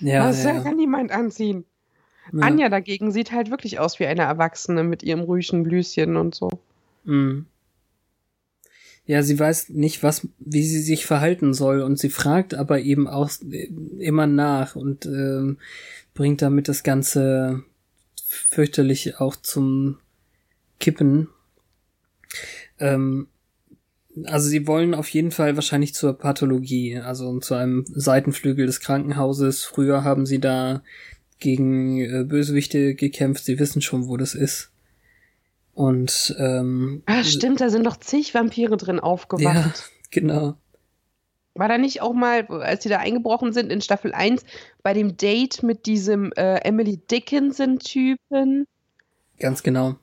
[0.00, 0.60] Ja, das ja.
[0.60, 1.64] kann niemand anziehen.
[2.32, 2.40] Ja.
[2.40, 6.50] Anja dagegen sieht halt wirklich aus wie eine Erwachsene mit ihrem ruhigen Blüschen und so.
[7.04, 7.46] Mhm.
[9.08, 13.08] Ja, sie weiß nicht, was, wie sie sich verhalten soll und sie fragt aber eben
[13.08, 13.30] auch
[13.98, 15.56] immer nach und ähm,
[16.12, 17.64] bringt damit das Ganze
[18.26, 19.96] fürchterlich auch zum
[20.78, 21.28] Kippen.
[22.78, 23.28] Ähm,
[24.24, 29.64] also sie wollen auf jeden Fall wahrscheinlich zur Pathologie, also zu einem Seitenflügel des Krankenhauses.
[29.64, 30.82] Früher haben sie da
[31.38, 34.70] gegen äh, Bösewichte gekämpft, sie wissen schon, wo das ist.
[35.78, 39.54] Und ähm, Ah, stimmt, da sind doch zig Vampire drin aufgewacht.
[39.54, 39.72] Ja,
[40.10, 40.56] genau.
[41.54, 44.44] War da nicht auch mal, als sie da eingebrochen sind in Staffel 1,
[44.82, 48.66] bei dem Date mit diesem äh, Emily Dickinson-Typen?
[49.38, 49.94] Ganz genau.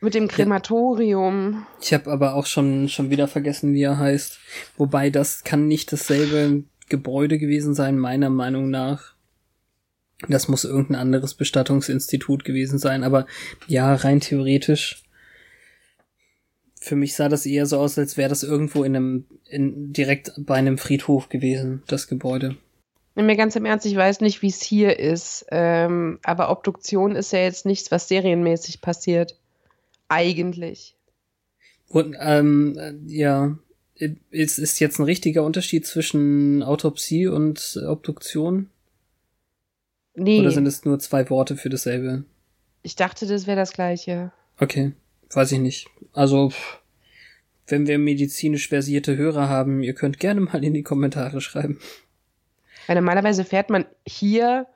[0.00, 1.66] Mit dem Krematorium.
[1.82, 4.38] Ich habe aber auch schon, schon wieder vergessen, wie er heißt.
[4.78, 9.12] Wobei das kann nicht dasselbe Gebäude gewesen sein, meiner Meinung nach.
[10.30, 13.26] Das muss irgendein anderes Bestattungsinstitut gewesen sein, aber
[13.66, 15.02] ja, rein theoretisch.
[16.80, 20.32] Für mich sah das eher so aus, als wäre das irgendwo in einem, in, direkt
[20.38, 22.56] bei einem Friedhof gewesen, das Gebäude.
[23.14, 27.32] Mir ganz im Ernst, ich weiß nicht, wie es hier ist, ähm, aber Obduktion ist
[27.32, 29.38] ja jetzt nichts, was serienmäßig passiert.
[30.08, 30.96] Eigentlich.
[31.88, 33.58] Und, ähm, ja,
[34.30, 38.70] ist, ist jetzt ein richtiger Unterschied zwischen Autopsie und Obduktion?
[40.14, 40.40] Nee.
[40.40, 42.24] Oder sind es nur zwei Worte für dasselbe?
[42.82, 44.32] Ich dachte, das wäre das gleiche.
[44.58, 44.92] Okay,
[45.36, 45.88] weiß ich nicht.
[46.12, 46.52] Also,
[47.66, 51.80] wenn wir medizinisch versierte Hörer haben, ihr könnt gerne mal in die Kommentare schreiben.
[52.86, 54.66] Weil normalerweise fährt man hier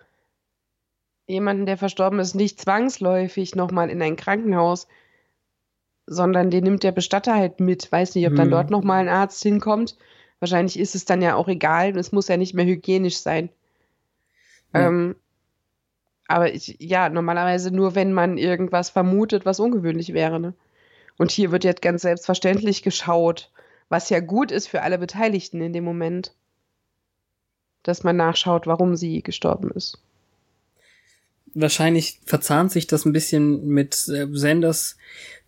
[1.26, 4.86] jemanden, der verstorben ist, nicht zwangsläufig nochmal in ein Krankenhaus,
[6.06, 7.90] sondern den nimmt der Bestatter halt mit.
[7.90, 8.50] Weiß nicht, ob dann Hm.
[8.50, 9.96] dort nochmal ein Arzt hinkommt.
[10.38, 11.96] Wahrscheinlich ist es dann ja auch egal.
[11.96, 13.48] Es muss ja nicht mehr hygienisch sein.
[14.74, 14.88] Ja.
[14.88, 15.16] Ähm,
[16.26, 20.40] aber ich, ja, normalerweise nur, wenn man irgendwas vermutet, was ungewöhnlich wäre.
[20.40, 20.54] Ne?
[21.18, 23.50] Und hier wird jetzt ganz selbstverständlich geschaut,
[23.88, 26.34] was ja gut ist für alle Beteiligten in dem Moment.
[27.82, 29.98] Dass man nachschaut, warum sie gestorben ist.
[31.52, 34.96] Wahrscheinlich verzahnt sich das ein bisschen mit äh, Sanders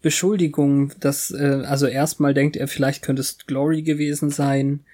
[0.02, 4.84] Beschuldigung, dass, äh, also erstmal denkt er, vielleicht könnte es Glory gewesen sein.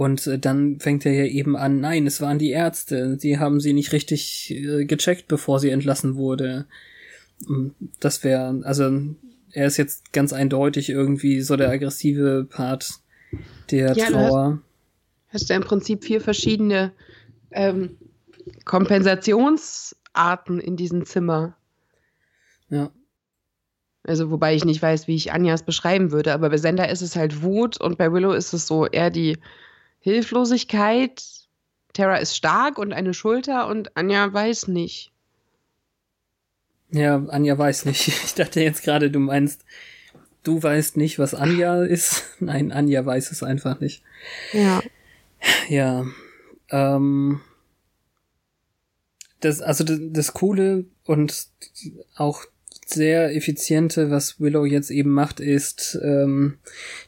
[0.00, 3.60] Und äh, dann fängt er ja eben an, nein, es waren die Ärzte, sie haben
[3.60, 6.64] sie nicht richtig äh, gecheckt, bevor sie entlassen wurde.
[7.46, 8.90] Mm, Das wäre, also
[9.52, 12.94] er ist jetzt ganz eindeutig irgendwie so der aggressive Part
[13.70, 14.62] der Ja, du Trauer.
[15.28, 16.92] Hast du ja im Prinzip vier verschiedene
[17.50, 17.98] ähm,
[18.64, 21.58] Kompensationsarten in diesem Zimmer.
[22.70, 22.90] Ja.
[24.04, 27.16] Also, wobei ich nicht weiß, wie ich Anjas beschreiben würde, aber bei Sender ist es
[27.16, 29.36] halt Wut und bei Willow ist es so eher die
[30.00, 31.22] Hilflosigkeit.
[31.92, 35.12] Tara ist stark und eine Schulter und Anja weiß nicht.
[36.90, 38.08] Ja, Anja weiß nicht.
[38.24, 39.64] Ich dachte jetzt gerade, du meinst,
[40.42, 42.24] du weißt nicht, was Anja ist.
[42.40, 44.02] Nein, Anja weiß es einfach nicht.
[44.52, 44.80] Ja.
[45.68, 46.06] Ja.
[46.70, 47.40] Ähm,
[49.40, 51.48] das, also das, das Coole und
[52.14, 52.44] auch
[52.86, 56.58] sehr effiziente, was Willow jetzt eben macht, ist, ähm,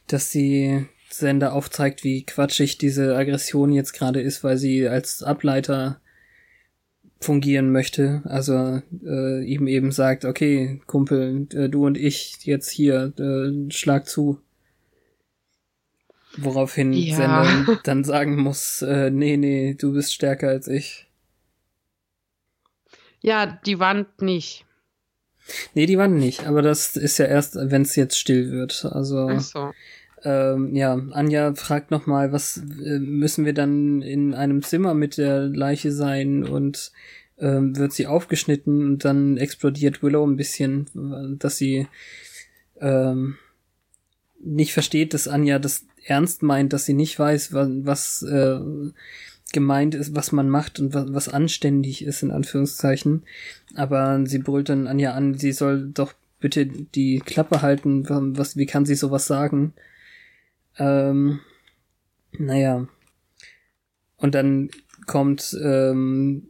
[0.06, 0.86] dass sie
[1.22, 6.00] Sender aufzeigt, wie quatschig diese Aggression jetzt gerade ist, weil sie als Ableiter
[7.20, 8.22] fungieren möchte.
[8.24, 14.06] Also äh, ihm eben sagt, okay, Kumpel, äh, du und ich jetzt hier, äh, schlag
[14.06, 14.40] zu.
[16.36, 17.16] Woraufhin Ja.
[17.16, 21.08] Sender dann sagen muss, äh, nee, nee, du bist stärker als ich.
[23.20, 24.66] Ja, die Wand nicht.
[25.74, 28.84] Nee, die waren nicht, aber das ist ja erst, wenn es jetzt still wird.
[28.84, 29.72] Also Ach so.
[30.24, 35.18] Ähm, ja, Anja fragt noch mal, was äh, müssen wir dann in einem Zimmer mit
[35.18, 36.92] der Leiche sein und
[37.38, 40.86] ähm, wird sie aufgeschnitten und dann explodiert Willow ein bisschen,
[41.38, 41.88] dass sie
[42.80, 43.36] ähm,
[44.40, 48.60] nicht versteht, dass Anja das ernst meint, dass sie nicht weiß, was, was äh,
[49.52, 53.24] gemeint ist, was man macht und was, was anständig ist, in Anführungszeichen.
[53.74, 58.04] Aber sie brüllt dann Anja an, sie soll doch bitte die Klappe halten,
[58.36, 59.74] was, wie kann sie sowas sagen?
[60.78, 61.40] Ähm,
[62.32, 62.86] naja.
[64.16, 64.70] Und dann
[65.06, 66.48] kommt ähm,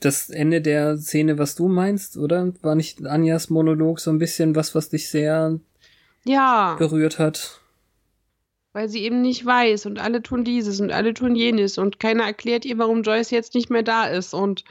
[0.00, 2.52] das Ende der Szene, was du meinst, oder?
[2.62, 5.58] War nicht Anjas Monolog so ein bisschen was, was dich sehr
[6.24, 6.76] Ja.
[6.78, 7.60] berührt hat?
[8.72, 12.24] Weil sie eben nicht weiß und alle tun dieses und alle tun jenes und keiner
[12.24, 14.62] erklärt ihr, warum Joyce jetzt nicht mehr da ist und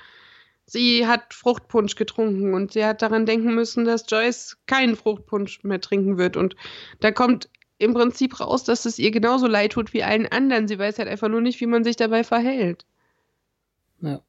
[0.66, 5.82] sie hat Fruchtpunsch getrunken und sie hat daran denken müssen, dass Joyce keinen Fruchtpunsch mehr
[5.82, 6.56] trinken wird und
[7.02, 7.50] da kommt
[7.80, 10.68] im Prinzip raus, dass es ihr genauso leid tut wie allen anderen.
[10.68, 12.86] Sie weiß halt einfach nur nicht, wie man sich dabei verhält.
[14.02, 14.22] Ja.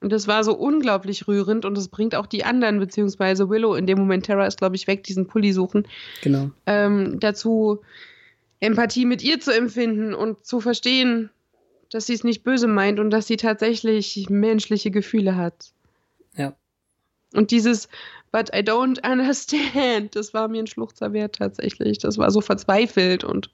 [0.00, 3.86] Und das war so unglaublich rührend und es bringt auch die anderen, beziehungsweise Willow, in
[3.86, 5.86] dem Moment Tara ist, glaube ich, weg, diesen Pulli suchen,
[6.22, 6.50] Genau.
[6.66, 7.82] ähm, dazu
[8.58, 11.30] Empathie mit ihr zu empfinden und zu verstehen,
[11.90, 15.72] dass sie es nicht böse meint und dass sie tatsächlich menschliche Gefühle hat.
[17.34, 17.88] Und dieses
[18.30, 21.98] But I don't understand, das war mir ein Schluchzer wert tatsächlich.
[21.98, 23.50] Das war so verzweifelt und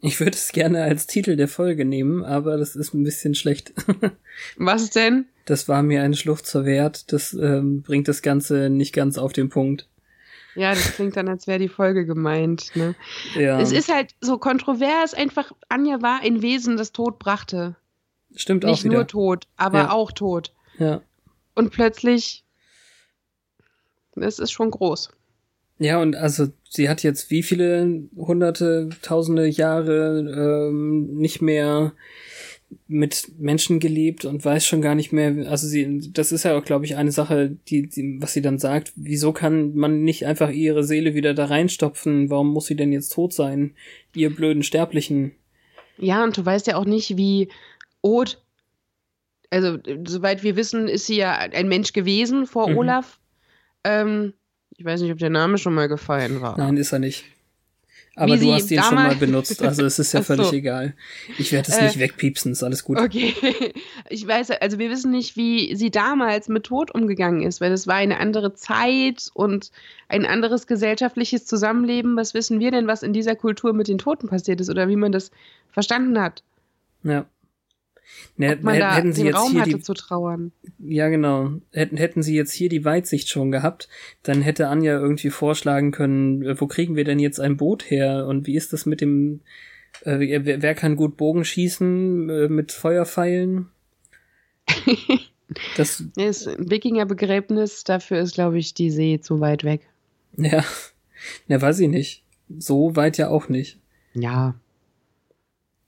[0.00, 3.72] Ich würde es gerne als Titel der Folge nehmen, aber das ist ein bisschen schlecht.
[4.56, 5.26] was denn?
[5.46, 7.12] Das war mir ein Schluchzer wert.
[7.12, 9.88] Das ähm, bringt das Ganze nicht ganz auf den Punkt.
[10.54, 12.70] Ja, das klingt dann, als wäre die Folge gemeint.
[12.76, 12.94] Ne?
[13.34, 17.74] Ja, Es ist halt so kontrovers, einfach, Anja war ein Wesen, das Tod brachte.
[18.36, 19.90] stimmt auch Nicht nur Tod, aber Ja.
[19.90, 20.52] auch Tod.
[20.78, 21.02] Ja,
[21.54, 22.44] Und plötzlich
[24.14, 25.10] Das ist schon groß.
[25.78, 31.92] Ja, und also sie hat jetzt wie viele hunderte, tausende Jahre ähm, nicht mehr
[32.86, 36.64] mit Menschen gelebt und weiß schon gar nicht mehr, also sie, das ist ja auch,
[36.64, 40.50] glaube ich, eine Sache, die, die, was sie dann sagt, wieso kann man nicht einfach
[40.50, 42.30] ihre Seele wieder da reinstopfen?
[42.30, 43.74] Warum muss sie denn jetzt tot sein,
[44.14, 45.32] ihr blöden Sterblichen?
[45.98, 47.48] Ja, und du weißt ja auch nicht, wie
[48.02, 48.43] Oth,
[49.54, 52.78] also soweit wir wissen, ist sie ja ein Mensch gewesen vor mhm.
[52.78, 53.18] Olaf.
[53.84, 54.34] Ähm,
[54.76, 56.58] ich weiß nicht, ob der Name schon mal gefallen war.
[56.58, 57.24] Nein, ist er nicht.
[58.16, 60.52] Aber du hast ihn schon mal benutzt, also es ist ja völlig so.
[60.52, 60.94] egal.
[61.36, 62.98] Ich werde es äh, nicht wegpiepsen, ist alles gut.
[62.98, 63.34] Okay.
[64.10, 67.86] Ich weiß, also wir wissen nicht, wie sie damals mit Tod umgegangen ist, weil es
[67.86, 69.70] war eine andere Zeit und
[70.08, 72.14] ein anderes gesellschaftliches Zusammenleben.
[72.14, 74.96] Was wissen wir denn, was in dieser Kultur mit den Toten passiert ist oder wie
[74.96, 75.30] man das
[75.72, 76.44] verstanden hat?
[77.02, 77.24] Ja.
[78.36, 80.52] Ne, man da hätten sie jetzt Raum hier hatte die, zu trauern.
[80.78, 81.52] Ja, genau.
[81.72, 83.88] Hätten, hätten sie jetzt hier die Weitsicht schon gehabt,
[84.22, 88.26] dann hätte Anja irgendwie vorschlagen können, äh, wo kriegen wir denn jetzt ein Boot her
[88.26, 89.40] und wie ist das mit dem,
[90.02, 93.68] äh, wer, wer kann gut Bogen schießen äh, mit Feuerpfeilen?
[95.76, 99.82] das ist ein Wikingerbegräbnis, dafür ist, glaube ich, die See zu weit weg.
[100.36, 100.64] Ja,
[101.46, 102.24] ne, weiß ich nicht.
[102.58, 103.78] So weit ja auch nicht.
[104.14, 104.54] Ja.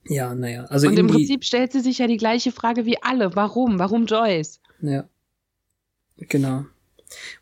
[0.08, 0.64] Ja, naja.
[0.64, 3.34] Also und im Prinzip stellt sie sich ja die gleiche Frage wie alle.
[3.34, 3.78] Warum?
[3.78, 4.60] Warum Joyce?
[4.80, 5.08] Ja.
[6.16, 6.64] Genau.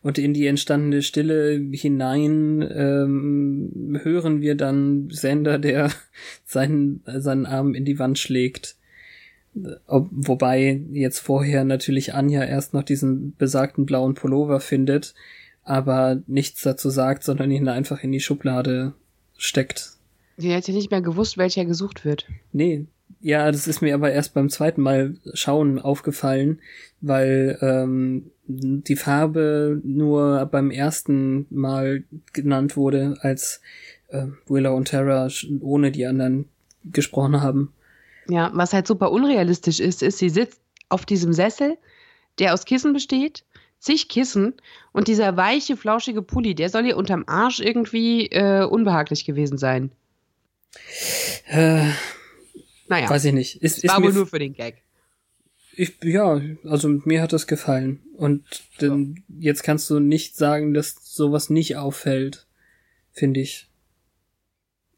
[0.02, 5.90] Und in die entstandene Stille hinein ähm, hören wir dann Sender, der
[6.44, 8.76] seinen, seinen Arm in die Wand schlägt.
[9.86, 15.14] Ob, wobei jetzt vorher natürlich Anja erst noch diesen besagten blauen Pullover findet,
[15.62, 18.94] aber nichts dazu sagt, sondern ihn einfach in die Schublade
[19.36, 19.92] steckt.
[20.36, 22.26] Sie hat ja nicht mehr gewusst, welcher gesucht wird.
[22.52, 22.86] Nee.
[23.20, 26.60] Ja, das ist mir aber erst beim zweiten Mal schauen aufgefallen,
[27.00, 33.62] weil ähm, die Farbe nur beim ersten Mal genannt wurde, als
[34.08, 35.28] äh, Willow und Tara
[35.60, 36.46] ohne die anderen
[36.84, 37.72] gesprochen haben.
[38.28, 41.78] Ja, was halt super unrealistisch ist, ist, sie sitzt auf diesem Sessel,
[42.38, 43.44] der aus Kissen besteht,
[43.78, 44.54] zig Kissen
[44.92, 49.90] und dieser weiche, flauschige Pulli, der soll ihr unterm Arsch irgendwie äh, unbehaglich gewesen sein.
[51.46, 51.90] Äh,
[52.88, 53.08] naja.
[53.08, 53.62] Weiß ich nicht.
[53.62, 54.82] Ist, ist war wohl nur für den Gag.
[55.76, 58.00] Ich, ja, also mir hat das gefallen.
[58.16, 58.44] Und
[58.80, 59.50] denn ja.
[59.50, 62.46] jetzt kannst du nicht sagen, dass sowas nicht auffällt,
[63.12, 63.68] finde ich.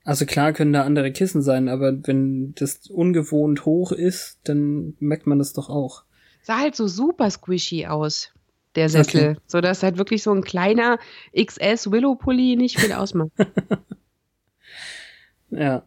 [0.05, 5.27] Also klar können da andere Kissen sein, aber wenn das ungewohnt hoch ist, dann merkt
[5.27, 6.05] man das doch auch.
[6.43, 8.33] Sah halt so super squishy aus,
[8.77, 9.31] der Sessel.
[9.31, 9.41] Okay.
[9.47, 10.99] So dass halt wirklich so ein kleiner
[11.37, 13.31] XS Willow Pulli nicht viel ausmacht.
[15.51, 15.83] Ja.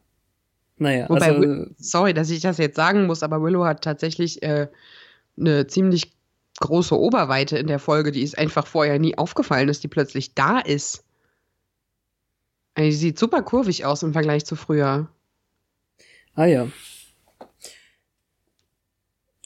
[0.78, 4.68] Naja, Wobei, also, sorry, dass ich das jetzt sagen muss, aber Willow hat tatsächlich äh,
[5.38, 6.14] eine ziemlich
[6.62, 8.12] große Oberweite in der Folge.
[8.12, 11.04] Die ist einfach vorher nie aufgefallen, dass die plötzlich da ist.
[12.76, 15.10] Also, die sieht super kurvig aus im Vergleich zu früher.
[16.34, 16.68] Ah ja.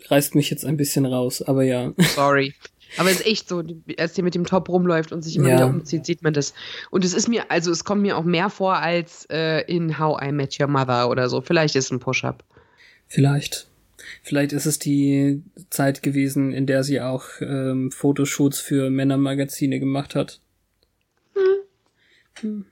[0.05, 1.93] Reißt mich jetzt ein bisschen raus, aber ja.
[1.97, 2.53] Sorry.
[2.97, 3.63] Aber es ist echt so,
[3.97, 5.55] als die mit dem Top rumläuft und sich immer ja.
[5.55, 6.53] wieder umzieht, sieht man das.
[6.91, 10.21] Und es ist mir, also es kommt mir auch mehr vor als äh, in How
[10.21, 11.41] I Met Your Mother oder so.
[11.41, 12.43] Vielleicht ist es ein Push-Up.
[13.07, 13.67] Vielleicht.
[14.21, 20.15] Vielleicht ist es die Zeit gewesen, in der sie auch ähm, Fotoshoots für Männermagazine gemacht
[20.15, 20.39] hat.
[21.33, 21.59] Hm.
[22.41, 22.65] Hm.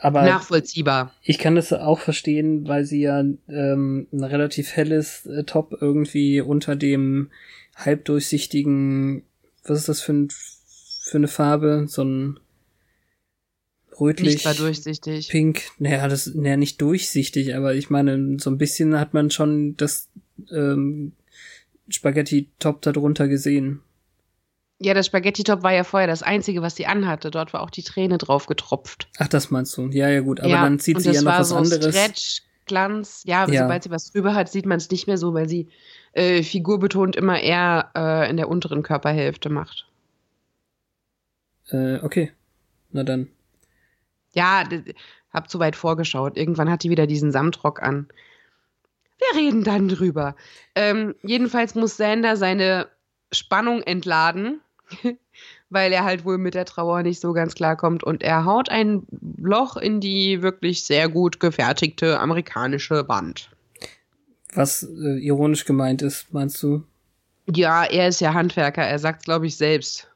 [0.00, 1.14] Aber nachvollziehbar.
[1.22, 6.40] Ich kann das auch verstehen, weil sie ja ähm, ein relativ helles äh, Top irgendwie
[6.40, 7.30] unter dem
[7.74, 9.24] halbdurchsichtigen,
[9.64, 11.86] was ist das für, ein, für eine Farbe?
[11.88, 12.40] So ein
[14.00, 14.34] rötlich.
[14.34, 15.28] Nicht war durchsichtig.
[15.28, 15.62] Pink.
[15.78, 20.08] Naja, das, naja, nicht durchsichtig, aber ich meine, so ein bisschen hat man schon das
[20.50, 21.12] ähm,
[21.88, 23.80] Spaghetti-Top darunter gesehen.
[24.80, 27.30] Ja, das Spaghetti-Top war ja vorher das einzige, was sie anhatte.
[27.30, 29.08] Dort war auch die Träne drauf getropft.
[29.18, 29.88] Ach, das meinst du?
[29.88, 30.40] Ja, ja, gut.
[30.40, 31.94] Aber ja, dann zieht sie ja noch was so anderes.
[31.94, 33.22] Stretch, Glanz.
[33.24, 35.68] Ja, ja, sobald sie was drüber hat, sieht man es nicht mehr so, weil sie
[36.12, 39.86] äh, figurbetont immer eher äh, in der unteren Körperhälfte macht.
[41.70, 42.32] Äh, okay.
[42.90, 43.28] Na dann.
[44.34, 44.64] Ja,
[45.32, 46.36] hab zu weit vorgeschaut.
[46.36, 48.08] Irgendwann hat die wieder diesen Samtrock an.
[49.18, 50.34] Wir reden dann drüber.
[50.74, 52.88] Ähm, jedenfalls muss Sander seine
[53.30, 54.60] Spannung entladen,
[55.70, 58.02] weil er halt wohl mit der Trauer nicht so ganz klarkommt.
[58.02, 59.06] Und er haut ein
[59.38, 63.50] Loch in die wirklich sehr gut gefertigte amerikanische Wand.
[64.52, 66.84] Was äh, ironisch gemeint ist, meinst du?
[67.46, 70.08] Ja, er ist ja Handwerker, er sagt glaube ich selbst.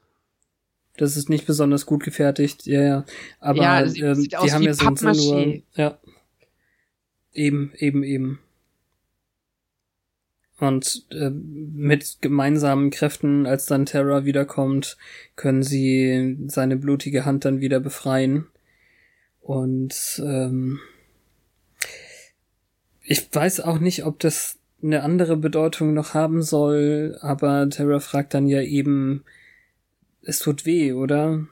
[0.97, 3.05] Das ist nicht besonders gut gefertigt, ja, ja.
[3.39, 5.61] Aber ja, ähm, die haben ja sonst nur.
[5.75, 5.99] Ja.
[7.33, 8.39] Eben, eben, eben.
[10.59, 14.97] Und äh, mit gemeinsamen Kräften, als dann Terra wiederkommt,
[15.35, 18.47] können sie seine blutige Hand dann wieder befreien.
[19.39, 20.79] Und ähm,
[23.09, 28.33] ich weiß auch nicht, ob das eine andere Bedeutung noch haben soll, aber Terra fragt
[28.33, 29.23] dann ja eben,
[30.21, 31.47] es tut weh, oder?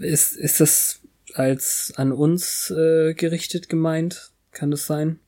[0.00, 1.00] Ist, ist das
[1.34, 4.30] als an uns äh, gerichtet gemeint?
[4.50, 5.20] Kann das sein?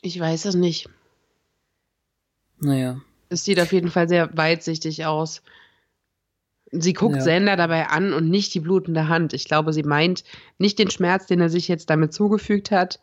[0.00, 0.88] Ich weiß es nicht.
[2.58, 3.02] Naja.
[3.28, 5.42] Es sieht auf jeden Fall sehr weitsichtig aus.
[6.70, 7.22] Sie guckt Ja.
[7.22, 9.34] Sander dabei an und nicht die blutende Hand.
[9.34, 10.24] Ich glaube, sie meint
[10.56, 12.98] nicht den Schmerz, den er sich jetzt damit zugefügt hat,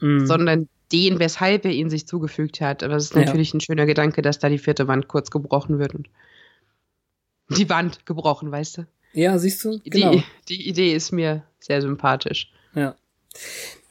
[0.00, 0.26] Mm.
[0.26, 2.82] sondern den, weshalb er ihn sich zugefügt hat.
[2.82, 3.20] Aber es ist Ja.
[3.24, 5.94] natürlich ein schöner Gedanke, dass da die vierte Wand kurz gebrochen wird.
[5.94, 6.08] Und
[7.48, 8.86] die Wand gebrochen, weißt du?
[9.12, 9.80] Ja, siehst du?
[9.84, 10.12] Genau.
[10.12, 12.52] Die, die Idee ist mir sehr sympathisch.
[12.74, 12.96] Ja.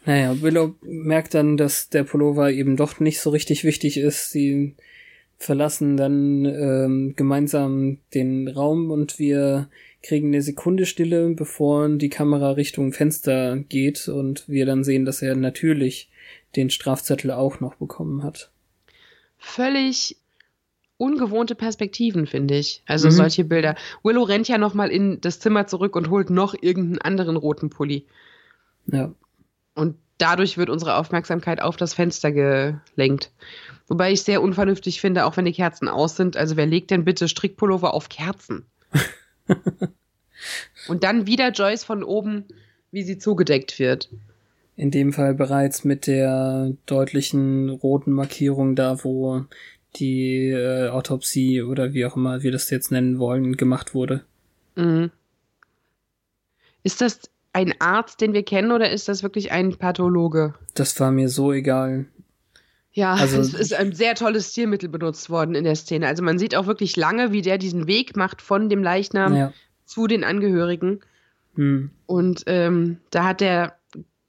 [0.06, 4.30] Naja, Willow merkt dann, dass der Pullover eben doch nicht so richtig wichtig ist.
[4.30, 4.76] Sie
[5.38, 9.68] verlassen dann ähm, gemeinsam den Raum und wir
[10.06, 15.22] kriegen eine Sekunde Stille, bevor die Kamera Richtung Fenster geht und wir dann sehen, dass
[15.22, 16.10] er natürlich
[16.56, 18.52] den Strafzettel auch noch bekommen hat.
[19.38, 20.18] Völlig
[20.98, 22.82] ungewohnte Perspektiven, finde ich.
[22.86, 23.12] Also Mhm.
[23.14, 23.76] solche Bilder.
[24.04, 27.70] Willow rennt ja noch mal in das Zimmer zurück und holt noch irgendeinen anderen roten
[27.70, 28.06] Pulli.
[28.86, 29.14] Ja.
[29.74, 33.32] Und dadurch wird unsere Aufmerksamkeit auf das Fenster gelenkt.
[33.88, 36.38] Wobei ich sehr unvernünftig finde, auch wenn die Kerzen aus sind.
[36.38, 38.66] Also wer legt denn bitte Strickpullover auf Kerzen?
[40.88, 42.46] Und dann wieder Joyce von oben,
[42.92, 44.10] wie sie zugedeckt wird.
[44.76, 49.46] In dem Fall bereits mit der deutlichen roten Markierung da, wo
[49.96, 54.26] die äh, Autopsie oder wie auch immer wir das jetzt nennen wollen, gemacht wurde.
[54.76, 55.12] Mhm.
[56.84, 57.22] Ist das
[57.54, 60.54] ein Arzt, den wir kennen, oder ist das wirklich ein Pathologe?
[60.74, 62.06] Das war mir so egal.
[62.96, 66.08] Ja, Also- es ist ein sehr tolles Stilmittel benutzt worden in der Szene.
[66.08, 69.54] Also man sieht auch wirklich lange, wie der diesen Weg macht von dem Leichnam ja.
[69.86, 71.02] zu den Angehörigen.
[71.56, 71.92] Hm.
[72.08, 73.76] Und ähm, da hat er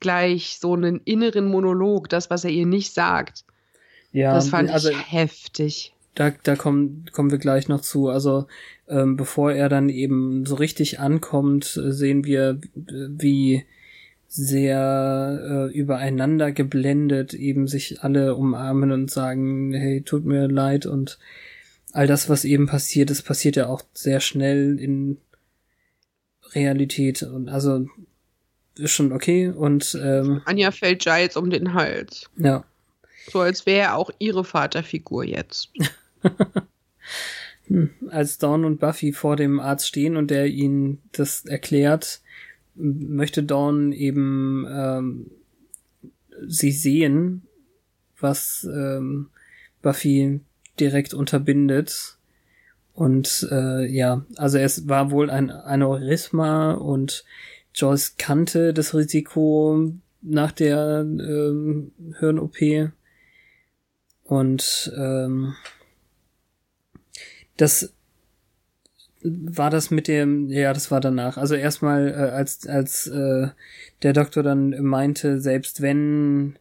[0.01, 3.45] gleich so einen inneren Monolog, das, was er ihr nicht sagt.
[4.13, 5.95] Ja, das fand also ich heftig.
[6.15, 8.09] da, da kommen, kommen wir gleich noch zu.
[8.09, 8.47] Also
[8.89, 13.65] ähm, bevor er dann eben so richtig ankommt, äh, sehen wir, wie
[14.29, 21.19] sehr äh, übereinander geblendet eben sich alle umarmen und sagen, hey, tut mir leid und
[21.93, 25.19] all das, was eben passiert ist, passiert ja auch sehr schnell in
[26.55, 27.87] Realität und also
[28.77, 32.29] ist schon okay und ähm, Anja fällt Giles um den Hals.
[32.37, 32.65] ja,
[33.31, 35.71] So als wäre er auch ihre Vaterfigur jetzt.
[38.11, 42.21] als Dawn und Buffy vor dem Arzt stehen und der ihnen das erklärt,
[42.77, 45.31] möchte Dawn eben ähm,
[46.47, 47.43] sie sehen,
[48.21, 49.29] was ähm,
[49.83, 50.41] Buffy
[50.79, 52.19] direkt unterbindet.
[52.95, 57.25] Und äh, ja, also es war wohl ein Aneurysma und
[57.75, 62.91] Joyce kannte das Risiko nach der ähm, Hirn-OP.
[64.25, 65.55] Und ähm,
[67.57, 67.93] das
[69.23, 71.37] war das mit dem, ja, das war danach.
[71.37, 73.49] Also erstmal, äh, als, als äh,
[74.03, 76.59] der Doktor dann meinte, selbst wenn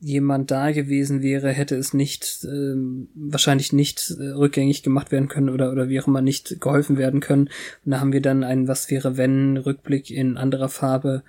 [0.00, 5.50] jemand da gewesen wäre, hätte es nicht, ähm, wahrscheinlich nicht äh, rückgängig gemacht werden können
[5.50, 7.50] oder, oder wie auch immer nicht geholfen werden können.
[7.84, 11.22] Und da haben wir dann einen Was wäre wenn Rückblick in anderer Farbe.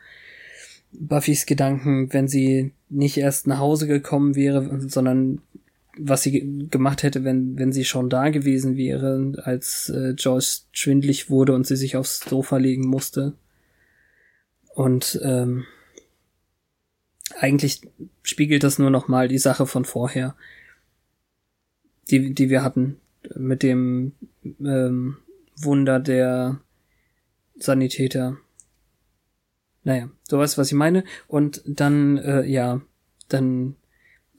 [0.93, 5.41] Buffys Gedanken, wenn sie nicht erst nach Hause gekommen wäre, sondern
[5.97, 10.67] was sie ge- gemacht hätte, wenn, wenn sie schon da gewesen wäre, als äh, Joyce
[10.71, 13.33] schwindlig wurde und sie sich aufs Sofa legen musste.
[14.73, 15.65] Und ähm,
[17.39, 17.81] eigentlich
[18.23, 20.35] spiegelt das nur noch mal die Sache von vorher,
[22.09, 22.97] die, die wir hatten
[23.35, 24.13] mit dem
[24.59, 25.17] ähm,
[25.57, 26.59] Wunder der
[27.55, 28.37] Sanitäter.
[29.83, 31.03] Naja, weißt, was ich meine.
[31.27, 32.81] Und dann, äh, ja,
[33.27, 33.75] dann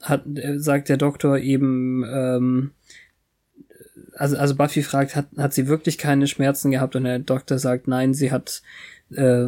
[0.03, 2.71] hat, äh, sagt der Doktor eben, ähm,
[4.15, 6.95] also, also Buffy fragt, hat, hat sie wirklich keine Schmerzen gehabt?
[6.95, 8.61] Und der Doktor sagt, nein, sie hat
[9.11, 9.47] äh,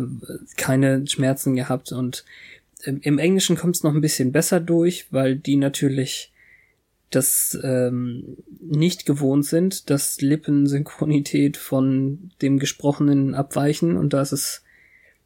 [0.57, 1.91] keine Schmerzen gehabt.
[1.91, 2.25] Und
[2.83, 6.31] im, im Englischen kommt es noch ein bisschen besser durch, weil die natürlich
[7.11, 13.95] das ähm, nicht gewohnt sind, dass Lippensynchronität von dem Gesprochenen abweichen.
[13.95, 14.63] Und da ist es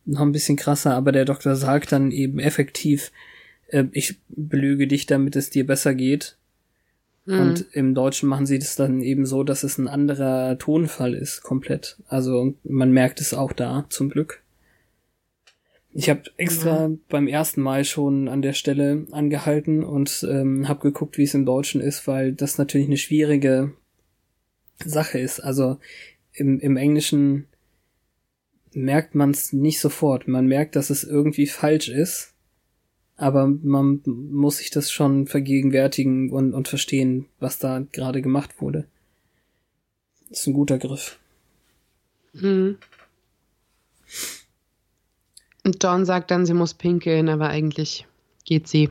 [0.05, 3.11] noch ein bisschen krasser, aber der Doktor sagt dann eben effektiv,
[3.71, 6.37] äh, ich belüge dich, damit es dir besser geht.
[7.25, 7.39] Mhm.
[7.39, 11.41] Und im Deutschen machen sie das dann eben so, dass es ein anderer Tonfall ist,
[11.41, 11.97] komplett.
[12.07, 14.41] Also man merkt es auch da, zum Glück.
[15.91, 16.95] Ich habe extra ja.
[17.09, 21.45] beim ersten Mal schon an der Stelle angehalten und ähm, habe geguckt, wie es im
[21.45, 23.73] Deutschen ist, weil das natürlich eine schwierige
[24.85, 25.39] Sache ist.
[25.39, 25.79] Also
[26.31, 27.47] im, im Englischen
[28.73, 30.27] merkt man es nicht sofort.
[30.27, 32.35] Man merkt, dass es irgendwie falsch ist,
[33.19, 38.85] aber man muss sich das schon vergegenwärtigen und, und verstehen, was da gerade gemacht wurde.
[40.29, 41.19] Das ist ein guter Griff.
[42.33, 42.77] Mhm.
[45.65, 48.07] Und Dawn sagt dann, sie muss pinkeln, aber eigentlich
[48.45, 48.89] geht sie.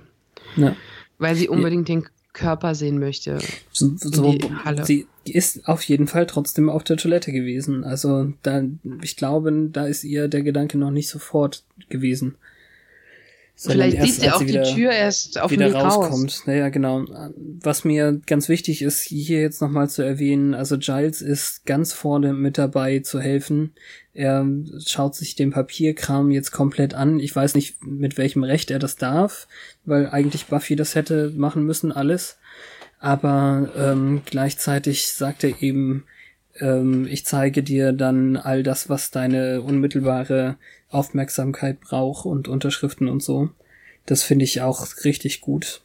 [0.57, 0.77] Ja.
[1.19, 1.97] Weil sie unbedingt ja.
[1.97, 3.39] den Körper sehen möchte.
[3.73, 4.39] So, so
[4.85, 7.83] sie ist auf jeden Fall trotzdem auf der Toilette gewesen.
[7.83, 8.63] Also da,
[9.03, 12.37] ich glaube, da ist ihr der Gedanke noch nicht sofort gewesen.
[13.61, 16.31] Vielleicht erst, sieht sie auch wieder, die Tür erst auf wieder rauskommt.
[16.31, 16.43] Raus.
[16.47, 17.05] Naja, genau.
[17.61, 22.35] Was mir ganz wichtig ist, hier jetzt nochmal zu erwähnen, also Giles ist ganz vorne
[22.35, 23.75] mit dabei zu helfen.
[24.15, 24.47] Er
[24.87, 27.19] schaut sich den Papierkram jetzt komplett an.
[27.19, 29.49] Ich weiß nicht, mit welchem Recht er das darf,
[29.85, 32.39] weil eigentlich Buffy das hätte machen müssen, alles.
[33.01, 36.05] Aber ähm, gleichzeitig sagt er eben,
[36.61, 40.57] ähm, ich zeige dir dann all das, was deine unmittelbare
[40.91, 43.51] Aufmerksamkeit braucht und Unterschriften und so.
[44.07, 45.83] Das finde ich auch richtig gut.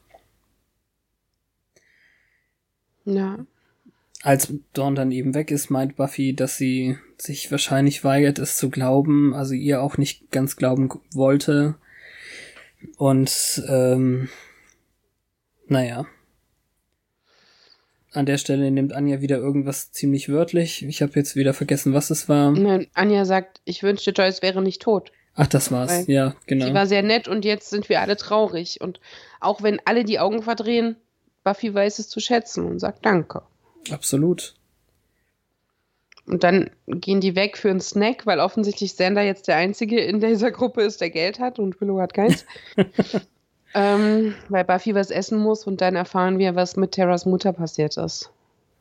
[3.06, 3.46] Ja.
[4.22, 8.70] Als Dawn dann eben weg ist, meint Buffy, dass sie sich wahrscheinlich weigert, es zu
[8.70, 11.76] glauben, also ihr auch nicht ganz glauben wollte.
[12.98, 14.30] Und ähm,
[15.68, 16.06] naja.
[18.14, 20.86] An der Stelle nimmt Anja wieder irgendwas ziemlich wörtlich.
[20.86, 22.52] Ich habe jetzt wieder vergessen, was es war.
[22.52, 25.12] Nein, Anja sagt, ich wünschte, Joyce wäre nicht tot.
[25.36, 26.08] Ach, das war's.
[26.08, 26.66] Weil ja, genau.
[26.66, 28.82] Sie war sehr nett und jetzt sind wir alle traurig.
[28.82, 29.00] Und
[29.40, 30.96] auch wenn alle die Augen verdrehen,
[31.44, 33.42] Buffy weiß es zu schätzen und sagt Danke.
[33.90, 34.54] Absolut.
[36.26, 40.22] Und dann gehen die weg für einen Snack, weil offensichtlich Sander jetzt der Einzige in
[40.22, 42.46] dieser Gruppe ist, der Geld hat und Willow hat keins.
[43.74, 47.98] Ähm, weil Buffy was essen muss und dann erfahren wir, was mit Terras Mutter passiert
[47.98, 48.32] ist.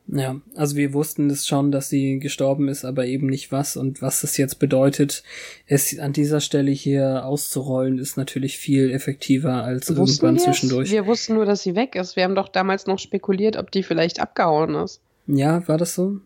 [0.09, 4.03] Ja, also wir wussten es schon, dass sie gestorben ist, aber eben nicht was und
[4.03, 5.23] was es jetzt bedeutet,
[5.67, 10.91] es an dieser Stelle hier auszurollen, ist natürlich viel effektiver als wussten irgendwann zwischendurch.
[10.91, 12.17] Wir wussten nur, dass sie weg ist.
[12.17, 15.01] Wir haben doch damals noch spekuliert, ob die vielleicht abgehauen ist.
[15.29, 16.19] Ja, war das so?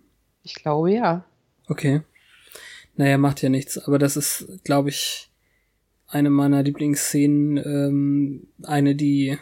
[0.42, 1.24] Ich glaube ja.
[1.68, 2.00] Okay.
[2.96, 5.28] Naja, macht ja nichts, aber das ist, glaube ich,
[6.08, 9.38] eine meiner Lieblingsszenen, ähm, eine, die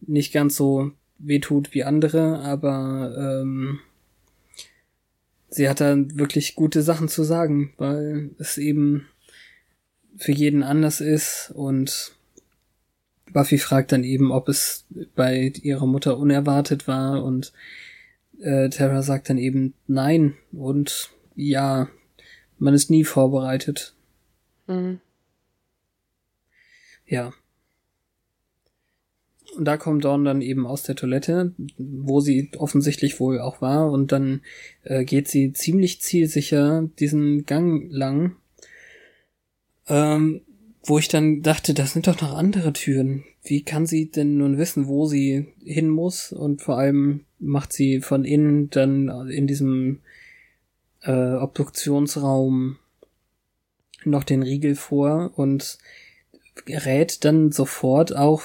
[0.00, 3.80] nicht ganz so wehtut wie andere, aber ähm,
[5.48, 9.06] sie hat da wirklich gute Sachen zu sagen, weil es eben
[10.16, 12.14] für jeden anders ist und
[13.32, 17.52] Buffy fragt dann eben, ob es bei ihrer Mutter unerwartet war und
[18.40, 21.88] äh, Terra sagt dann eben nein und ja,
[22.58, 23.94] man ist nie vorbereitet.
[24.66, 25.00] Mhm.
[27.10, 27.32] Ja.
[29.56, 33.90] Und da kommt Dawn dann eben aus der Toilette, wo sie offensichtlich wohl auch war,
[33.90, 34.42] und dann
[34.84, 38.36] äh, geht sie ziemlich zielsicher diesen Gang lang,
[39.88, 40.42] ähm,
[40.84, 43.24] wo ich dann dachte, das sind doch noch andere Türen.
[43.42, 46.32] Wie kann sie denn nun wissen, wo sie hin muss?
[46.32, 49.98] Und vor allem macht sie von innen dann in diesem
[51.02, 52.76] äh, Obduktionsraum
[54.04, 55.78] noch den Riegel vor und
[56.68, 58.42] rät dann sofort auch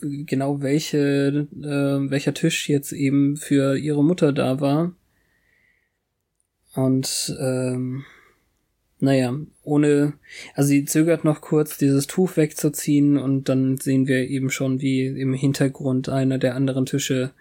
[0.00, 4.92] genau welche äh, welcher Tisch jetzt eben für ihre Mutter da war
[6.74, 8.04] und ähm,
[8.98, 10.14] naja, ohne,
[10.54, 15.06] also sie zögert noch kurz, dieses Tuch wegzuziehen und dann sehen wir eben schon, wie
[15.06, 17.32] im Hintergrund einer der anderen Tische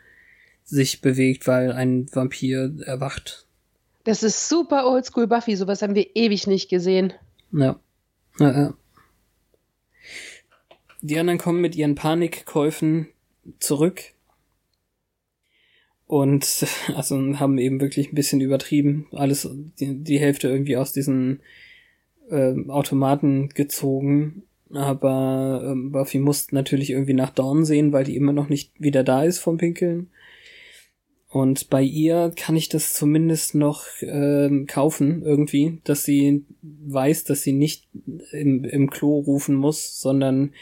[0.66, 3.46] sich bewegt, weil ein Vampir erwacht.
[4.04, 7.14] Das ist super oldschool Buffy, sowas haben wir ewig nicht gesehen.
[7.52, 7.80] Ja.
[8.40, 8.74] Ja, ja.
[11.08, 13.10] Die anderen kommen mit ihren Panikkäufen
[13.60, 14.02] zurück
[16.08, 19.48] und also haben eben wirklich ein bisschen übertrieben, alles
[19.80, 21.42] die, die Hälfte irgendwie aus diesen
[22.32, 24.44] äh, Automaten gezogen.
[24.74, 29.04] Aber ähm, Buffy muss natürlich irgendwie nach Dawn sehen, weil die immer noch nicht wieder
[29.04, 30.10] da ist vom Pinkeln.
[31.30, 37.44] Und bei ihr kann ich das zumindest noch ähm, kaufen, irgendwie, dass sie weiß, dass
[37.44, 37.88] sie nicht
[38.32, 40.54] im, im Klo rufen muss, sondern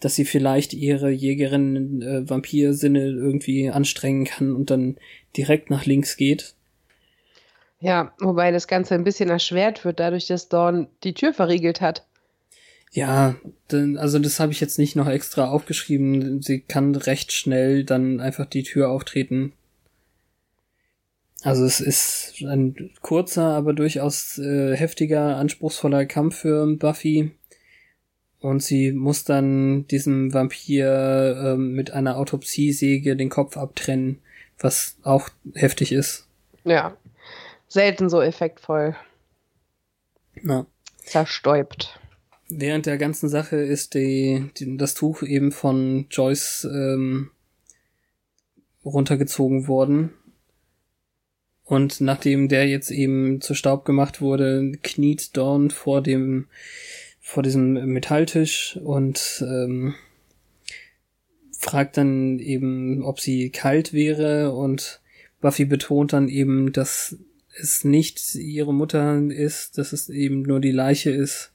[0.00, 4.96] dass sie vielleicht ihre Jägerin äh, Vampirsinne irgendwie anstrengen kann und dann
[5.36, 6.54] direkt nach links geht.
[7.80, 12.04] Ja, wobei das Ganze ein bisschen erschwert wird, dadurch, dass Dawn die Tür verriegelt hat.
[12.90, 13.36] Ja,
[13.70, 16.42] also das habe ich jetzt nicht noch extra aufgeschrieben.
[16.42, 19.52] Sie kann recht schnell dann einfach die Tür auftreten.
[21.42, 27.30] Also es ist ein kurzer, aber durchaus äh, heftiger, anspruchsvoller Kampf für Buffy.
[28.40, 34.20] Und sie muss dann diesem Vampir ähm, mit einer Autopsiesäge den Kopf abtrennen,
[34.58, 36.26] was auch heftig ist.
[36.64, 36.96] Ja.
[37.66, 38.96] Selten so effektvoll.
[40.42, 40.66] Ja.
[41.04, 41.98] Zerstäubt.
[42.48, 47.30] Während der ganzen Sache ist die, die das Tuch eben von Joyce ähm,
[48.84, 50.12] runtergezogen worden.
[51.64, 56.46] Und nachdem der jetzt eben zu Staub gemacht wurde, kniet Dawn vor dem
[57.28, 59.94] vor diesem Metalltisch und ähm,
[61.58, 65.02] fragt dann eben, ob sie kalt wäre und
[65.42, 67.18] Buffy betont dann eben, dass
[67.60, 71.52] es nicht ihre Mutter ist, dass es eben nur die Leiche ist.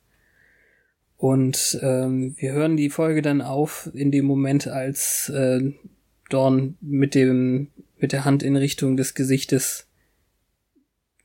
[1.18, 5.72] Und ähm, wir hören die Folge dann auf in dem Moment, als äh,
[6.30, 9.88] Dawn mit dem mit der Hand in Richtung des Gesichtes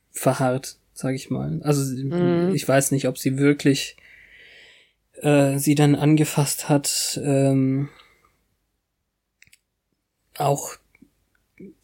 [0.09, 1.61] verharrt, sag ich mal.
[1.61, 2.55] Also mhm.
[2.55, 3.95] ich weiß nicht, ob sie wirklich
[5.21, 7.89] äh, sie dann angefasst hat, ähm,
[10.37, 10.75] auch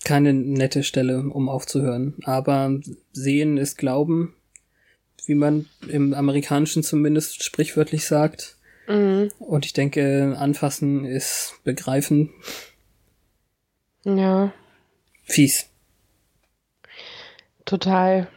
[0.03, 2.15] keine nette Stelle, um aufzuhören.
[2.23, 2.79] Aber
[3.11, 4.35] sehen ist Glauben,
[5.25, 8.57] wie man im Amerikanischen zumindest sprichwörtlich sagt.
[8.87, 9.31] Mhm.
[9.39, 12.29] Und ich denke, anfassen ist begreifen.
[14.03, 14.53] Ja.
[15.23, 15.67] Fies.
[17.65, 18.27] Total.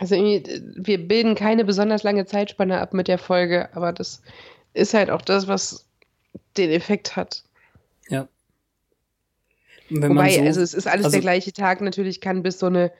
[0.00, 4.22] Also wir bilden keine besonders lange Zeitspanne ab mit der Folge, aber das
[4.72, 5.86] ist halt auch das, was
[6.56, 7.44] den Effekt hat.
[8.08, 8.26] Ja.
[9.90, 11.82] Wobei, so, also es ist alles also, der gleiche Tag.
[11.82, 12.92] Natürlich kann bis so eine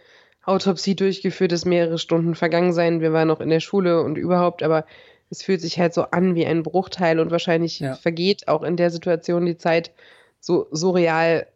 [0.44, 3.00] Autopsie durchgeführt ist, mehrere Stunden vergangen sein.
[3.00, 4.84] Wir waren noch in der Schule und überhaupt, aber
[5.30, 7.94] es fühlt sich halt so an wie ein Bruchteil und wahrscheinlich ja.
[7.94, 9.90] vergeht auch in der Situation die Zeit
[10.38, 11.46] so, so real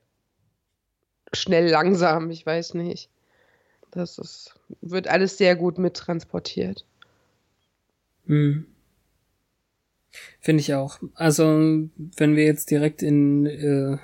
[1.34, 2.30] schnell langsam.
[2.30, 3.10] Ich weiß nicht.
[3.90, 6.84] Das ist, wird alles sehr gut mittransportiert.
[8.26, 8.66] Hm.
[10.40, 10.98] Finde ich auch.
[11.14, 13.98] Also, wenn wir jetzt direkt in äh,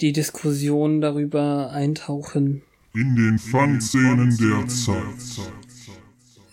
[0.00, 2.62] die Diskussion darüber eintauchen.
[2.94, 5.46] In den Fangszenen der Zeit.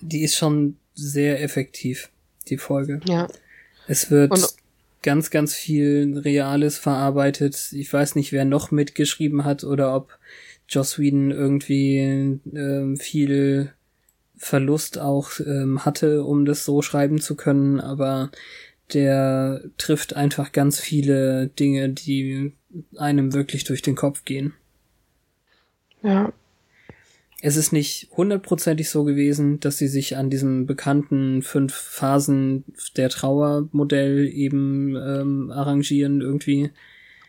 [0.02, 2.10] Die ist schon sehr effektiv,
[2.48, 3.02] die Folge.
[3.06, 3.28] Ja.
[3.88, 4.48] Es wird Und
[5.02, 7.72] ganz, ganz viel Reales verarbeitet.
[7.72, 10.18] Ich weiß nicht, wer noch mitgeschrieben hat oder ob
[10.68, 13.74] Joss Whedon irgendwie ähm, viel
[14.36, 18.32] Verlust auch ähm, hatte, um das so schreiben zu können, aber
[18.94, 22.54] der trifft einfach ganz viele Dinge, die
[22.96, 24.54] einem wirklich durch den Kopf gehen.
[26.04, 26.32] Ja.
[27.42, 32.64] Es ist nicht hundertprozentig so gewesen, dass sie sich an diesem bekannten fünf Phasen
[32.96, 36.72] der Trauermodell eben ähm, arrangieren irgendwie.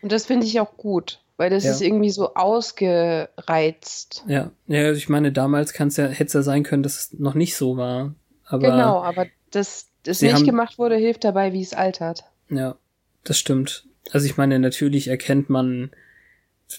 [0.01, 1.19] Und das finde ich auch gut.
[1.39, 1.71] Weil das ja.
[1.71, 4.25] ist irgendwie so ausgereizt.
[4.27, 7.13] Ja, ja also ich meine, damals kann's ja, hätte es ja sein können, dass es
[7.17, 8.13] noch nicht so war.
[8.43, 12.25] Aber genau, aber dass das nicht haben, gemacht wurde, hilft dabei, wie es altert.
[12.49, 12.75] Ja,
[13.23, 13.85] das stimmt.
[14.11, 15.91] Also ich meine, natürlich erkennt man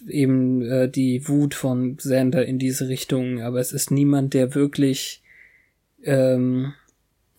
[0.07, 5.23] eben äh, die Wut von Sander in diese Richtung, aber es ist niemand, der wirklich
[6.03, 6.75] ähm,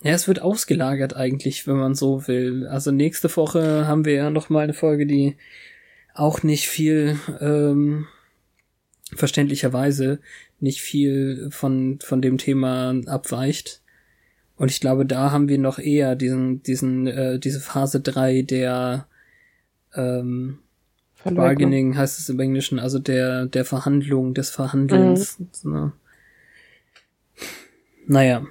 [0.02, 2.66] ja, es wird ausgelagert eigentlich, wenn man so will.
[2.66, 5.36] Also nächste Woche haben wir ja noch mal eine Folge, die
[6.14, 8.06] auch nicht viel, ähm,
[9.14, 10.20] verständlicherweise
[10.60, 13.80] nicht viel von, von dem Thema abweicht.
[14.56, 19.06] Und ich glaube, da haben wir noch eher diesen, diesen, äh, diese Phase drei der
[19.94, 20.58] ähm,
[21.24, 25.38] Bargaining heißt es im Englischen, also der, der Verhandlung, des Verhandelns.
[25.62, 25.72] Mhm.
[25.72, 25.92] Ne?
[28.06, 28.46] Naja.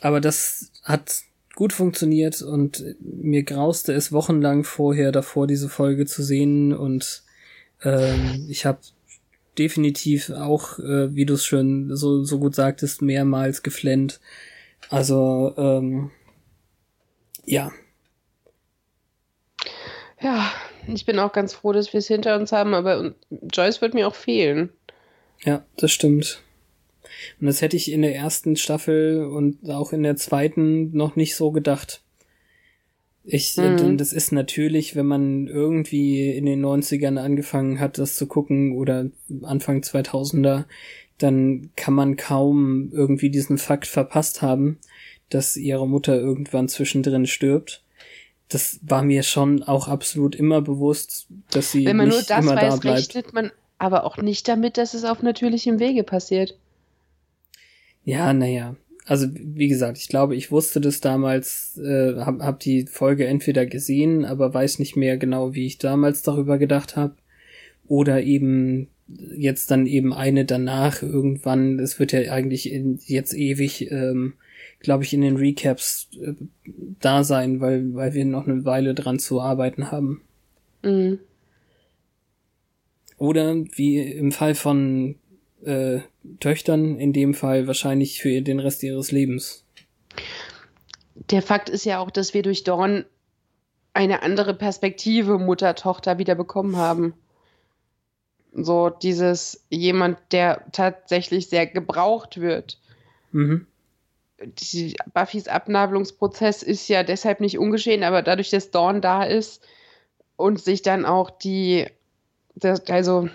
[0.00, 1.22] Aber das hat
[1.58, 7.24] gut funktioniert und mir grauste es wochenlang vorher davor, diese Folge zu sehen und
[7.82, 8.78] ähm, ich habe
[9.58, 14.20] definitiv auch, äh, wie du es schon so, so gut sagtest, mehrmals geflennt.
[14.88, 16.12] Also, ähm,
[17.44, 17.72] ja.
[20.20, 20.52] Ja,
[20.86, 23.16] ich bin auch ganz froh, dass wir es hinter uns haben, aber
[23.52, 24.70] Joyce wird mir auch fehlen.
[25.42, 26.40] Ja, das stimmt.
[27.40, 31.36] Und das hätte ich in der ersten Staffel und auch in der zweiten noch nicht
[31.36, 32.02] so gedacht.
[33.30, 33.98] Ich, mhm.
[33.98, 39.10] das ist natürlich, wenn man irgendwie in den 90ern angefangen hat, das zu gucken oder
[39.42, 40.64] Anfang 2000er,
[41.18, 44.78] dann kann man kaum irgendwie diesen Fakt verpasst haben,
[45.28, 47.82] dass ihre Mutter irgendwann zwischendrin stirbt.
[48.48, 52.44] Das war mir schon auch absolut immer bewusst, dass sie wenn man nicht nur das
[52.44, 52.98] immer weiß, da bleibt.
[52.98, 56.56] rechnet man aber auch nicht damit, dass es auf natürlichem Wege passiert.
[58.04, 58.76] Ja, naja.
[59.04, 63.64] Also wie gesagt, ich glaube, ich wusste das damals, äh, hab, hab die Folge entweder
[63.64, 67.14] gesehen, aber weiß nicht mehr genau, wie ich damals darüber gedacht habe.
[67.86, 73.90] Oder eben jetzt dann eben eine danach irgendwann, es wird ja eigentlich in, jetzt ewig
[73.90, 74.34] ähm,
[74.80, 76.34] glaube ich, in den Recaps äh,
[77.00, 80.22] da sein, weil, weil wir noch eine Weile dran zu arbeiten haben.
[80.82, 81.18] Mhm.
[83.16, 85.16] Oder wie im Fall von
[85.64, 86.00] äh,
[86.40, 89.64] Töchtern, in dem Fall wahrscheinlich für den Rest ihres Lebens.
[91.14, 93.04] Der Fakt ist ja auch, dass wir durch Dawn
[93.92, 97.14] eine andere Perspektive Mutter-Tochter wieder bekommen haben.
[98.52, 102.78] So dieses jemand, der tatsächlich sehr gebraucht wird.
[103.32, 103.66] Mhm.
[104.40, 109.66] Die, Buffys Abnabelungsprozess ist ja deshalb nicht ungeschehen, aber dadurch, dass Dawn da ist
[110.36, 111.86] und sich dann auch die,
[112.54, 113.28] das, also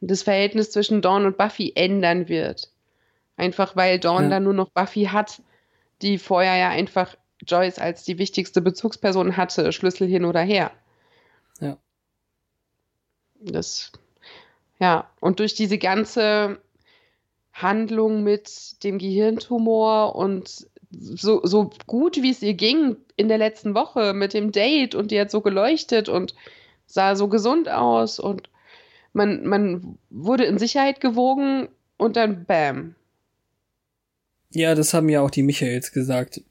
[0.00, 2.70] das Verhältnis zwischen Dawn und Buffy ändern wird.
[3.36, 4.30] Einfach weil Dawn Ja.
[4.30, 5.42] dann nur noch Buffy hat,
[6.02, 7.16] die vorher ja einfach
[7.46, 10.70] Joyce als die wichtigste Bezugsperson hatte, Schlüssel hin oder her.
[11.60, 11.76] Ja.
[13.40, 13.90] Das,
[14.78, 16.60] ja, und durch diese ganze
[17.52, 23.74] Handlung mit dem Gehirntumor und so, so gut wie es ihr ging in der letzten
[23.74, 26.34] Woche mit dem Date und die hat so geleuchtet und
[26.86, 28.50] sah so gesund aus und
[29.12, 32.94] man, man wurde in Sicherheit gewogen und dann bam.
[34.50, 36.42] Ja, das haben ja auch die Michaels gesagt.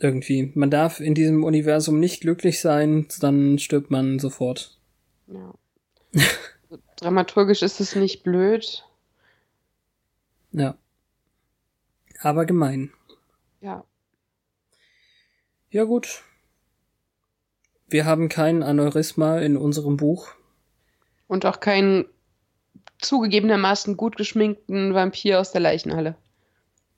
[0.00, 0.52] Irgendwie.
[0.54, 4.78] Man darf in diesem Universum nicht glücklich sein, dann stirbt man sofort.
[5.26, 5.54] Ja.
[6.96, 8.84] Dramaturgisch ist es nicht blöd.
[10.52, 10.76] Ja.
[12.20, 12.92] Aber gemein.
[13.60, 13.84] Ja.
[15.70, 16.22] Ja, gut.
[17.88, 20.34] Wir haben kein Aneurysma in unserem Buch.
[21.28, 22.06] Und auch keinen
[22.98, 26.16] zugegebenermaßen gut geschminkten Vampir aus der Leichenhalle.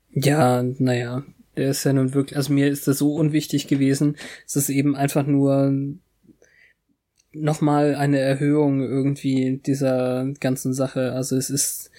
[0.09, 1.23] Ja, naja,
[1.55, 4.17] der ist ja nun wirklich, also mir ist das so unwichtig gewesen.
[4.47, 5.73] Es ist eben einfach nur
[7.33, 11.13] nochmal eine Erhöhung irgendwie dieser ganzen Sache.
[11.13, 11.91] Also es ist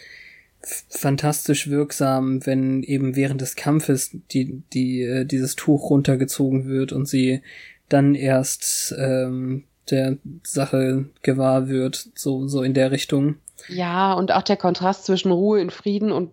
[0.89, 7.09] fantastisch wirksam, wenn eben während des Kampfes die, die, äh, dieses Tuch runtergezogen wird und
[7.09, 7.43] sie
[7.89, 13.37] dann erst ähm, der Sache gewahr wird, so, so in der Richtung.
[13.68, 16.33] Ja, und auch der Kontrast zwischen Ruhe in Frieden und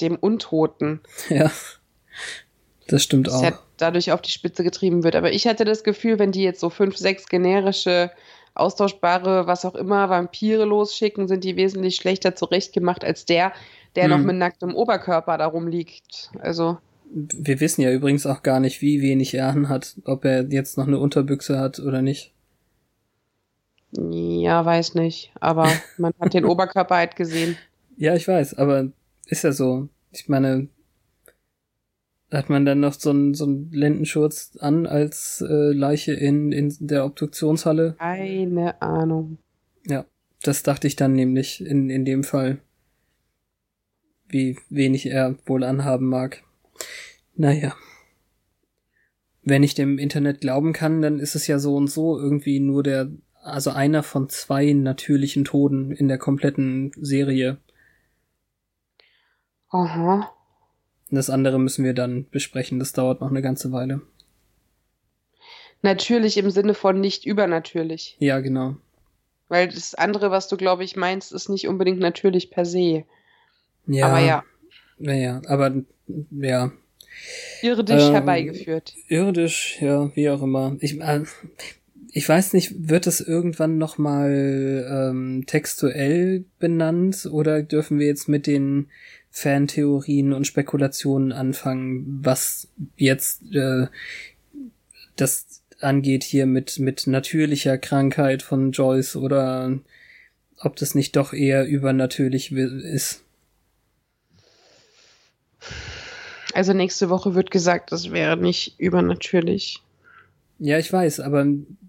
[0.00, 1.50] dem Untoten, Ja.
[2.88, 3.42] Das stimmt das auch.
[3.42, 5.16] ja dadurch auf die Spitze getrieben wird.
[5.16, 8.10] Aber ich hatte das Gefühl, wenn die jetzt so fünf, sechs generische,
[8.54, 13.52] austauschbare, was auch immer, Vampire losschicken, sind die wesentlich schlechter zurechtgemacht als der,
[13.96, 14.10] der Hm.
[14.10, 16.30] noch mit nacktem Oberkörper da rumliegt.
[16.40, 16.78] Also,
[17.12, 20.86] Wir wissen ja übrigens auch gar nicht, wie wenig er anhat, ob er jetzt noch
[20.86, 22.32] eine Unterbüchse hat oder nicht.
[23.96, 25.32] Ja, weiß nicht.
[25.40, 25.68] Aber
[25.98, 27.56] man hat den Oberkörper halt gesehen.
[27.96, 28.88] Ja, ich weiß, aber
[29.26, 29.88] ist ja so.
[30.10, 30.68] Ich meine,
[32.30, 36.74] hat man dann noch so einen so einen Lendenschurz an als äh, Leiche in, in
[36.80, 37.94] der Obduktionshalle?
[37.98, 39.38] Keine Ahnung.
[39.86, 40.04] Ja,
[40.42, 42.58] das dachte ich dann nämlich in, in dem Fall.
[44.28, 46.42] Wie wenig er wohl anhaben mag.
[47.36, 47.74] Naja.
[49.42, 52.82] Wenn ich dem Internet glauben kann, dann ist es ja so und so irgendwie nur
[52.82, 53.10] der,
[53.44, 57.58] also einer von zwei natürlichen Toden in der kompletten Serie.
[59.70, 60.30] Aha.
[61.10, 62.78] Das andere müssen wir dann besprechen.
[62.78, 64.00] Das dauert noch eine ganze Weile.
[65.82, 68.16] Natürlich im Sinne von nicht übernatürlich.
[68.18, 68.76] Ja, genau.
[69.48, 73.04] Weil das andere, was du, glaube ich, meinst, ist nicht unbedingt natürlich per se.
[73.86, 74.06] Ja.
[74.08, 74.44] Aber ja,
[74.98, 75.82] Naja, aber
[76.30, 76.72] ja.
[77.60, 78.94] irdisch Ähm, herbeigeführt.
[79.08, 80.76] Irdisch, ja, wie auch immer.
[80.80, 81.24] Ich, äh,
[82.16, 88.28] ich weiß nicht, wird es irgendwann noch mal ähm, textuell benannt oder dürfen wir jetzt
[88.28, 88.86] mit den
[89.32, 93.88] Fantheorien und Spekulationen anfangen, was jetzt äh,
[95.16, 99.76] das angeht hier mit mit natürlicher Krankheit von Joyce oder
[100.60, 103.24] ob das nicht doch eher übernatürlich ist.
[106.52, 109.82] Also nächste Woche wird gesagt, das wäre nicht übernatürlich.
[110.58, 111.46] Ja, ich weiß, aber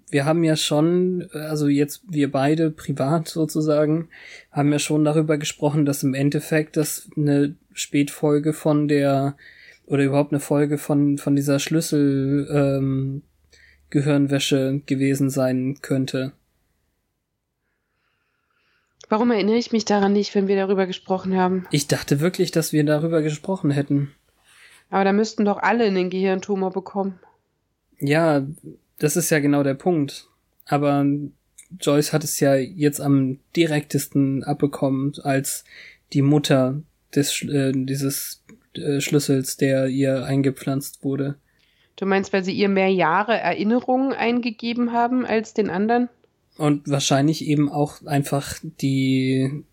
[0.09, 4.09] wir haben ja schon, also jetzt wir beide privat sozusagen,
[4.51, 9.35] haben ja schon darüber gesprochen, dass im Endeffekt das eine Spätfolge von der
[9.85, 13.21] oder überhaupt eine Folge von von dieser Schlüssel ähm,
[13.89, 16.33] Gehirnwäsche gewesen sein könnte.
[19.09, 21.67] Warum erinnere ich mich daran nicht, wenn wir darüber gesprochen haben?
[21.71, 24.11] Ich dachte wirklich, dass wir darüber gesprochen hätten.
[24.89, 27.19] Aber da müssten doch alle einen Gehirntumor bekommen.
[27.99, 28.45] Ja,
[28.99, 30.27] das ist ja genau der Punkt.
[30.65, 31.05] Aber
[31.79, 35.63] Joyce hat es ja jetzt am direktesten abbekommen als
[36.13, 36.81] die Mutter
[37.13, 38.43] des äh, dieses
[38.73, 41.35] äh, Schlüssels, der ihr eingepflanzt wurde.
[41.95, 46.09] Du meinst, weil sie ihr mehr Jahre Erinnerungen eingegeben haben als den anderen?
[46.57, 49.63] Und wahrscheinlich eben auch einfach die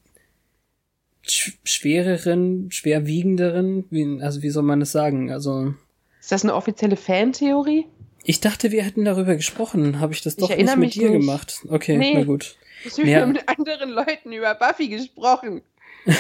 [1.23, 5.31] sch schwereren, schwerwiegenderen, wie, also wie soll man das sagen?
[5.33, 5.75] Also.
[6.21, 7.87] Ist das eine offizielle Fantheorie?
[8.25, 9.99] Ich dachte, wir hätten darüber gesprochen.
[10.01, 11.21] Habe ich das doch Ich nicht mit dir nicht.
[11.21, 11.61] gemacht?
[11.69, 12.15] Okay, Nee.
[12.15, 12.57] na gut.
[12.85, 13.27] Ich habe Ja.
[13.27, 15.63] mit anderen Leuten über Buffy gesprochen.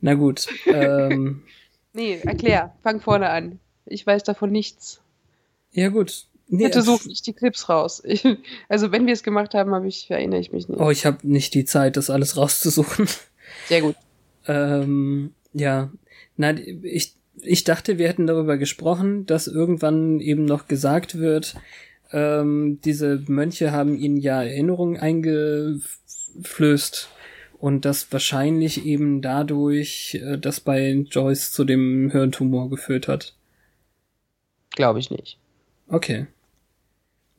[0.00, 0.46] Na gut.
[0.66, 1.42] ähm,
[1.92, 2.74] Nee, erklär.
[2.82, 3.58] Fang vorne an.
[3.86, 5.00] Ich weiß davon nichts.
[5.72, 6.26] ja gut.
[6.52, 8.02] Nee, Bitte such nicht die Clips raus.
[8.04, 8.26] Ich,
[8.68, 10.80] also wenn wir es gemacht haben, habe ich, erinnere ich mich nicht.
[10.80, 13.08] Oh, ich habe nicht die Zeit, das alles rauszusuchen.
[13.68, 13.96] Sehr gut.
[14.48, 15.90] Ähm, ja,
[16.38, 17.12] nein, ich,
[17.42, 21.54] ich dachte, wir hätten darüber gesprochen, dass irgendwann eben noch gesagt wird,
[22.12, 27.08] ähm, diese Mönche haben ihnen ja Erinnerungen eingeflößt
[27.58, 33.34] und das wahrscheinlich eben dadurch äh, das bei Joyce zu dem Hirntumor geführt hat.
[34.70, 35.38] Glaube ich nicht.
[35.88, 36.26] Okay.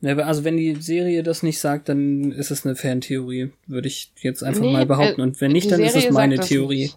[0.02, 4.42] Also wenn die Serie das nicht sagt, dann ist es eine Fantheorie, würde ich jetzt
[4.42, 5.20] einfach Nee, mal behaupten.
[5.20, 6.90] äh, Und wenn nicht, dann ist es Serie meine Theorie.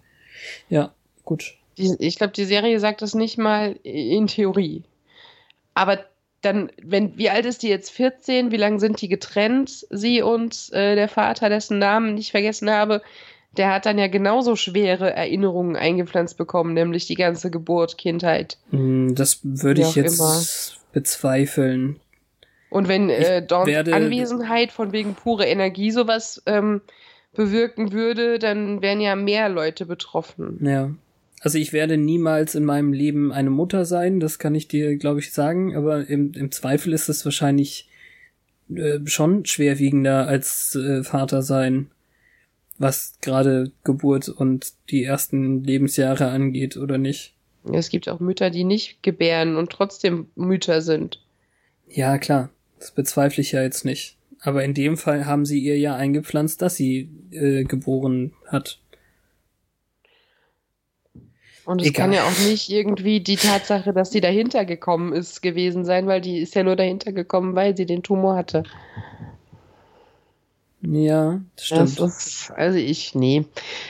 [0.68, 0.92] Ja,
[1.24, 1.54] gut.
[1.78, 4.82] Die, ich glaube, die Serie sagt das nicht mal in Theorie.
[5.74, 5.98] Aber
[6.42, 7.90] dann, wenn, wie alt ist die jetzt?
[7.90, 8.50] 14?
[8.50, 9.86] Wie lange sind die getrennt?
[9.90, 13.02] Sie und äh, der Vater, dessen Namen ich vergessen habe,
[13.56, 18.58] der hat dann ja genauso schwere Erinnerungen eingepflanzt bekommen, nämlich die ganze Geburt, Kindheit.
[18.70, 20.42] Hm, Das würde ich jetzt immer.
[20.92, 22.00] bezweifeln.
[22.70, 26.80] Und wenn äh, werde- Anwesenheit von wegen pure Energie sowas ähm,
[27.34, 30.58] bewirken würde, dann wären ja mehr Leute betroffen.
[30.62, 30.90] Ja.
[31.40, 35.20] Also ich werde niemals in meinem Leben eine Mutter sein, das kann ich dir, glaube
[35.20, 37.88] ich, sagen, aber im, im Zweifel ist es wahrscheinlich
[38.74, 41.90] äh, schon schwerwiegender als äh, Vater sein,
[42.78, 47.34] was gerade Geburt und die ersten Lebensjahre angeht, oder nicht?
[47.72, 51.20] Es gibt auch Mütter, die nicht gebären und trotzdem Mütter sind.
[51.88, 54.16] Ja, klar, das bezweifle ich ja jetzt nicht.
[54.40, 58.78] Aber in dem Fall haben sie ihr ja eingepflanzt, dass sie äh, geboren hat.
[61.66, 65.84] Und es kann ja auch nicht irgendwie die Tatsache, dass sie dahinter gekommen ist, gewesen
[65.84, 68.62] sein, weil die ist ja nur dahinter gekommen, weil sie den Tumor hatte.
[70.80, 71.98] Ja, das stimmt.
[71.98, 73.44] Das ist, also ich, nee.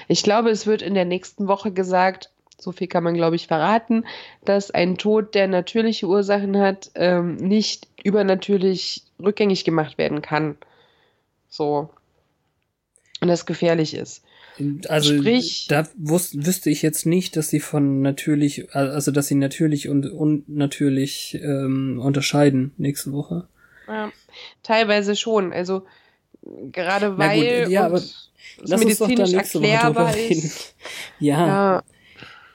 [0.09, 3.47] Ich glaube, es wird in der nächsten Woche gesagt, so viel kann man, glaube ich,
[3.47, 4.07] verraten,
[4.47, 10.57] dass ein Tod, der natürliche Ursachen hat, ähm, nicht übernatürlich rückgängig gemacht werden kann.
[11.51, 11.91] So.
[13.21, 14.23] Und das gefährlich ist.
[14.89, 19.35] Also Sprich- da wus wüsste ich jetzt nicht, dass sie von natürlich, also dass sie
[19.35, 23.49] natürlich und unnatürlich ähm, unterscheiden nächste Woche.
[23.87, 24.11] Ja,
[24.63, 25.53] teilweise schon.
[25.53, 25.85] Also
[26.73, 28.01] gerade weil gut, ja, aber
[28.59, 30.51] Lass uns doch da medizinisch nächste Woche drüber reden.
[31.19, 31.83] Ja, Ja,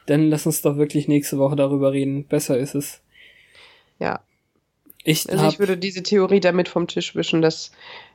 [0.08, 2.26] dann lass uns doch wirklich nächste Woche darüber reden.
[2.26, 3.02] Besser ist es.
[4.00, 4.22] ja.
[5.04, 7.72] Ich Also ich würde diese Theorie damit vom Tisch wischen, dass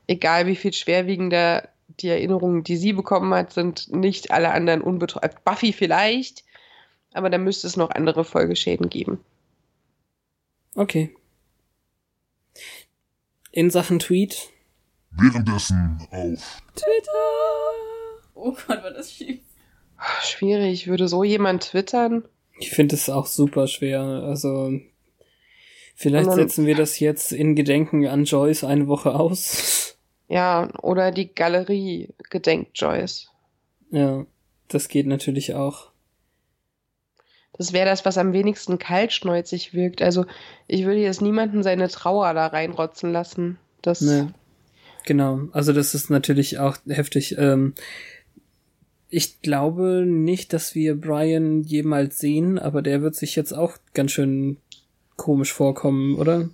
[0.06, 1.68] egal wie viel schwerwiegender
[2.00, 5.30] die Erinnerungen, die sie bekommen hat, sind nicht alle anderen unbetroffen.
[5.44, 6.44] Buffy vielleicht,
[7.12, 9.20] aber da müsste es noch andere Folgeschäden geben.
[10.74, 11.14] okay.
[13.52, 14.50] In Sachen Tweet.
[15.10, 16.62] Währenddessen auf
[18.34, 19.40] Oh Gott, war das schief.
[20.22, 22.24] Schwierig, würde so jemand twittern?
[22.58, 24.02] Ich finde es auch super schwer.
[24.02, 24.78] Also
[25.94, 29.85] vielleicht setzen wir das jetzt in Gedenken an Joyce eine Woche aus.
[30.28, 33.28] Ja, oder die Galerie gedenkt Joyce.
[33.90, 34.26] Ja,
[34.68, 35.90] das geht natürlich auch.
[37.52, 40.02] Das wäre das, was am wenigsten kaltschnäuzig wirkt.
[40.02, 40.26] Also
[40.66, 43.58] ich würde jetzt niemanden seine Trauer da reinrotzen lassen.
[43.82, 44.34] Das, Ne.
[45.04, 45.42] Genau.
[45.52, 47.38] Also das ist natürlich auch heftig.
[47.38, 47.74] Ähm,
[49.08, 54.10] ich glaube nicht, dass wir Brian jemals sehen, aber der wird sich jetzt auch ganz
[54.10, 54.58] schön
[55.16, 56.50] komisch vorkommen, oder?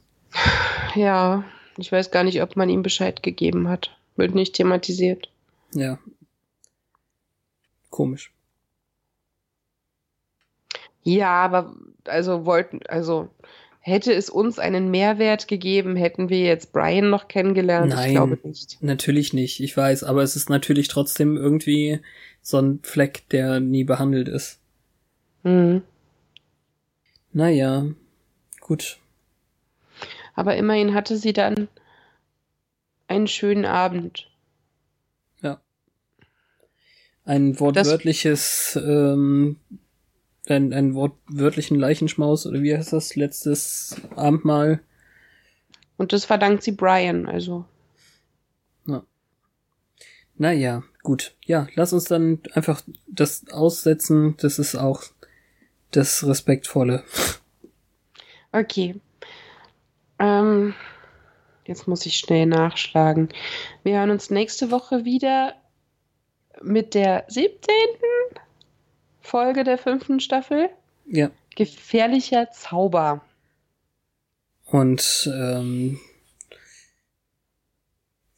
[0.94, 1.44] ja,
[1.76, 3.96] ich weiß gar nicht, ob man ihm Bescheid gegeben hat.
[4.16, 5.30] Wird nicht thematisiert.
[5.74, 5.98] Ja.
[7.90, 8.32] Komisch.
[11.02, 13.28] Ja, aber also wollten, also
[13.80, 17.90] hätte es uns einen Mehrwert gegeben, hätten wir jetzt Brian noch kennengelernt?
[17.90, 18.08] Nein.
[18.08, 18.78] Ich glaube nicht.
[18.80, 22.00] Natürlich nicht, ich weiß, aber es ist natürlich trotzdem irgendwie
[22.42, 24.60] so ein Fleck, der nie behandelt ist.
[25.42, 25.82] Mhm.
[27.32, 27.86] Naja,
[28.60, 28.98] gut.
[30.34, 31.68] Aber immerhin hatte sie dann
[33.08, 34.28] einen schönen Abend.
[37.24, 39.56] Ein wortwörtliches, ähm,
[40.48, 43.14] ein, ein wortwörtlichen Leichenschmaus, oder wie heißt das?
[43.14, 44.80] Letztes Abendmahl.
[45.96, 47.64] Und das verdankt sie Brian, also.
[50.42, 51.36] Naja, gut.
[51.44, 54.34] Ja, lass uns dann einfach das aussetzen.
[54.38, 55.04] Das ist auch
[55.92, 57.04] das Respektvolle.
[58.50, 58.96] Okay.
[60.22, 60.74] Ähm,
[61.66, 63.28] jetzt muss ich schnell nachschlagen.
[63.82, 65.54] Wir hören uns nächste Woche wieder.
[66.62, 67.74] mit der 17.
[69.20, 70.68] Folge der fünften Staffel.
[71.06, 71.30] Ja.
[71.56, 73.24] Gefährlicher Zauber.
[74.64, 75.98] Und ähm,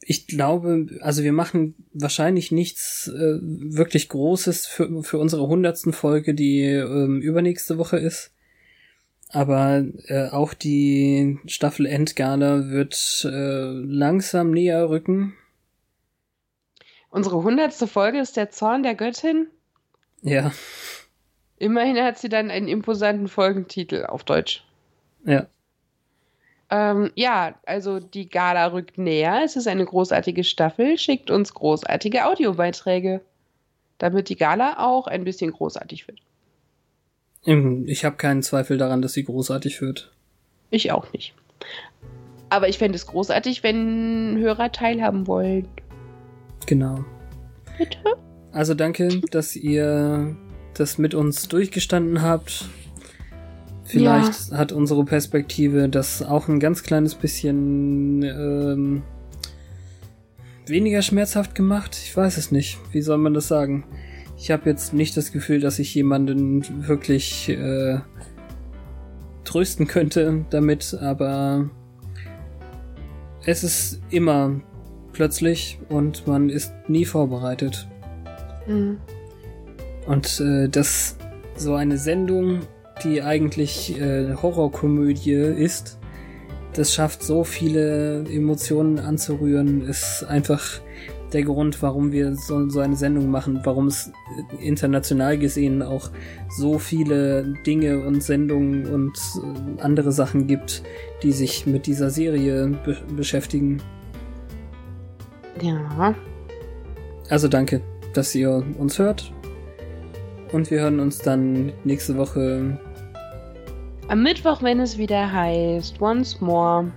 [0.01, 6.33] ich glaube, also wir machen wahrscheinlich nichts äh, wirklich Großes für, für unsere hundertsten Folge,
[6.33, 8.34] die ähm, übernächste Woche ist.
[9.29, 15.35] Aber äh, auch die Staffel Endgala wird äh, langsam näher rücken.
[17.09, 19.47] Unsere hundertste Folge ist der Zorn der Göttin.
[20.21, 20.51] Ja,
[21.57, 24.63] Immerhin hat sie dann einen imposanten Folgentitel auf Deutsch.
[25.23, 25.47] ja.
[26.71, 29.41] Ähm, ja, also die Gala rückt näher.
[29.45, 30.97] Es ist eine großartige Staffel.
[30.97, 33.21] Schickt uns großartige Audiobeiträge,
[33.99, 36.21] damit die Gala auch ein bisschen großartig wird.
[37.45, 40.11] Ähm, Ich habe keinen Zweifel daran, dass sie großartig wird.
[40.69, 41.33] Ich auch nicht.
[42.49, 45.67] Aber ich fände es großartig, wenn Hörer teilhaben wollen.
[46.65, 47.03] Genau.
[47.77, 47.97] Bitte?
[48.51, 50.35] Also danke, dass ihr
[50.73, 52.69] das mit uns durchgestanden habt.
[53.83, 59.03] Vielleicht hat unsere Perspektive das auch ein ganz kleines bisschen ähm,
[60.65, 61.95] weniger schmerzhaft gemacht.
[62.03, 62.79] Ich weiß es nicht.
[62.91, 63.83] Wie soll man das sagen?
[64.37, 67.99] Ich habe jetzt nicht das Gefühl, dass ich jemanden wirklich äh,
[69.43, 71.69] trösten könnte damit, aber
[73.45, 74.59] es ist immer
[75.13, 77.87] plötzlich und man ist nie vorbereitet.
[78.67, 78.97] Mhm.
[80.05, 81.15] Und äh, dass
[81.55, 82.59] so eine Sendung,
[83.03, 85.97] die eigentlich äh, Horrorkomödie ist,
[86.73, 90.81] das schafft so viele Emotionen anzurühren, ist einfach
[91.33, 94.11] der Grund, warum wir so, so eine Sendung machen, warum es
[94.59, 96.09] international gesehen auch
[96.49, 100.83] so viele Dinge und Sendungen und äh, andere Sachen gibt,
[101.23, 103.81] die sich mit dieser Serie be beschäftigen.
[105.61, 106.15] Ja.
[107.29, 107.81] Also danke,
[108.13, 109.31] dass ihr uns hört.
[110.51, 112.79] Und wir hören uns dann nächste Woche
[114.07, 116.91] Am Mittwoch, wenn es wieder heißt, once more.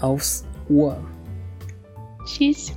[0.00, 0.98] aufs Ohr.
[2.26, 2.72] Tschüss.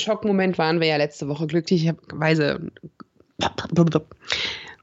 [0.00, 2.70] Schockmoment waren wir ja letzte Woche glücklicherweise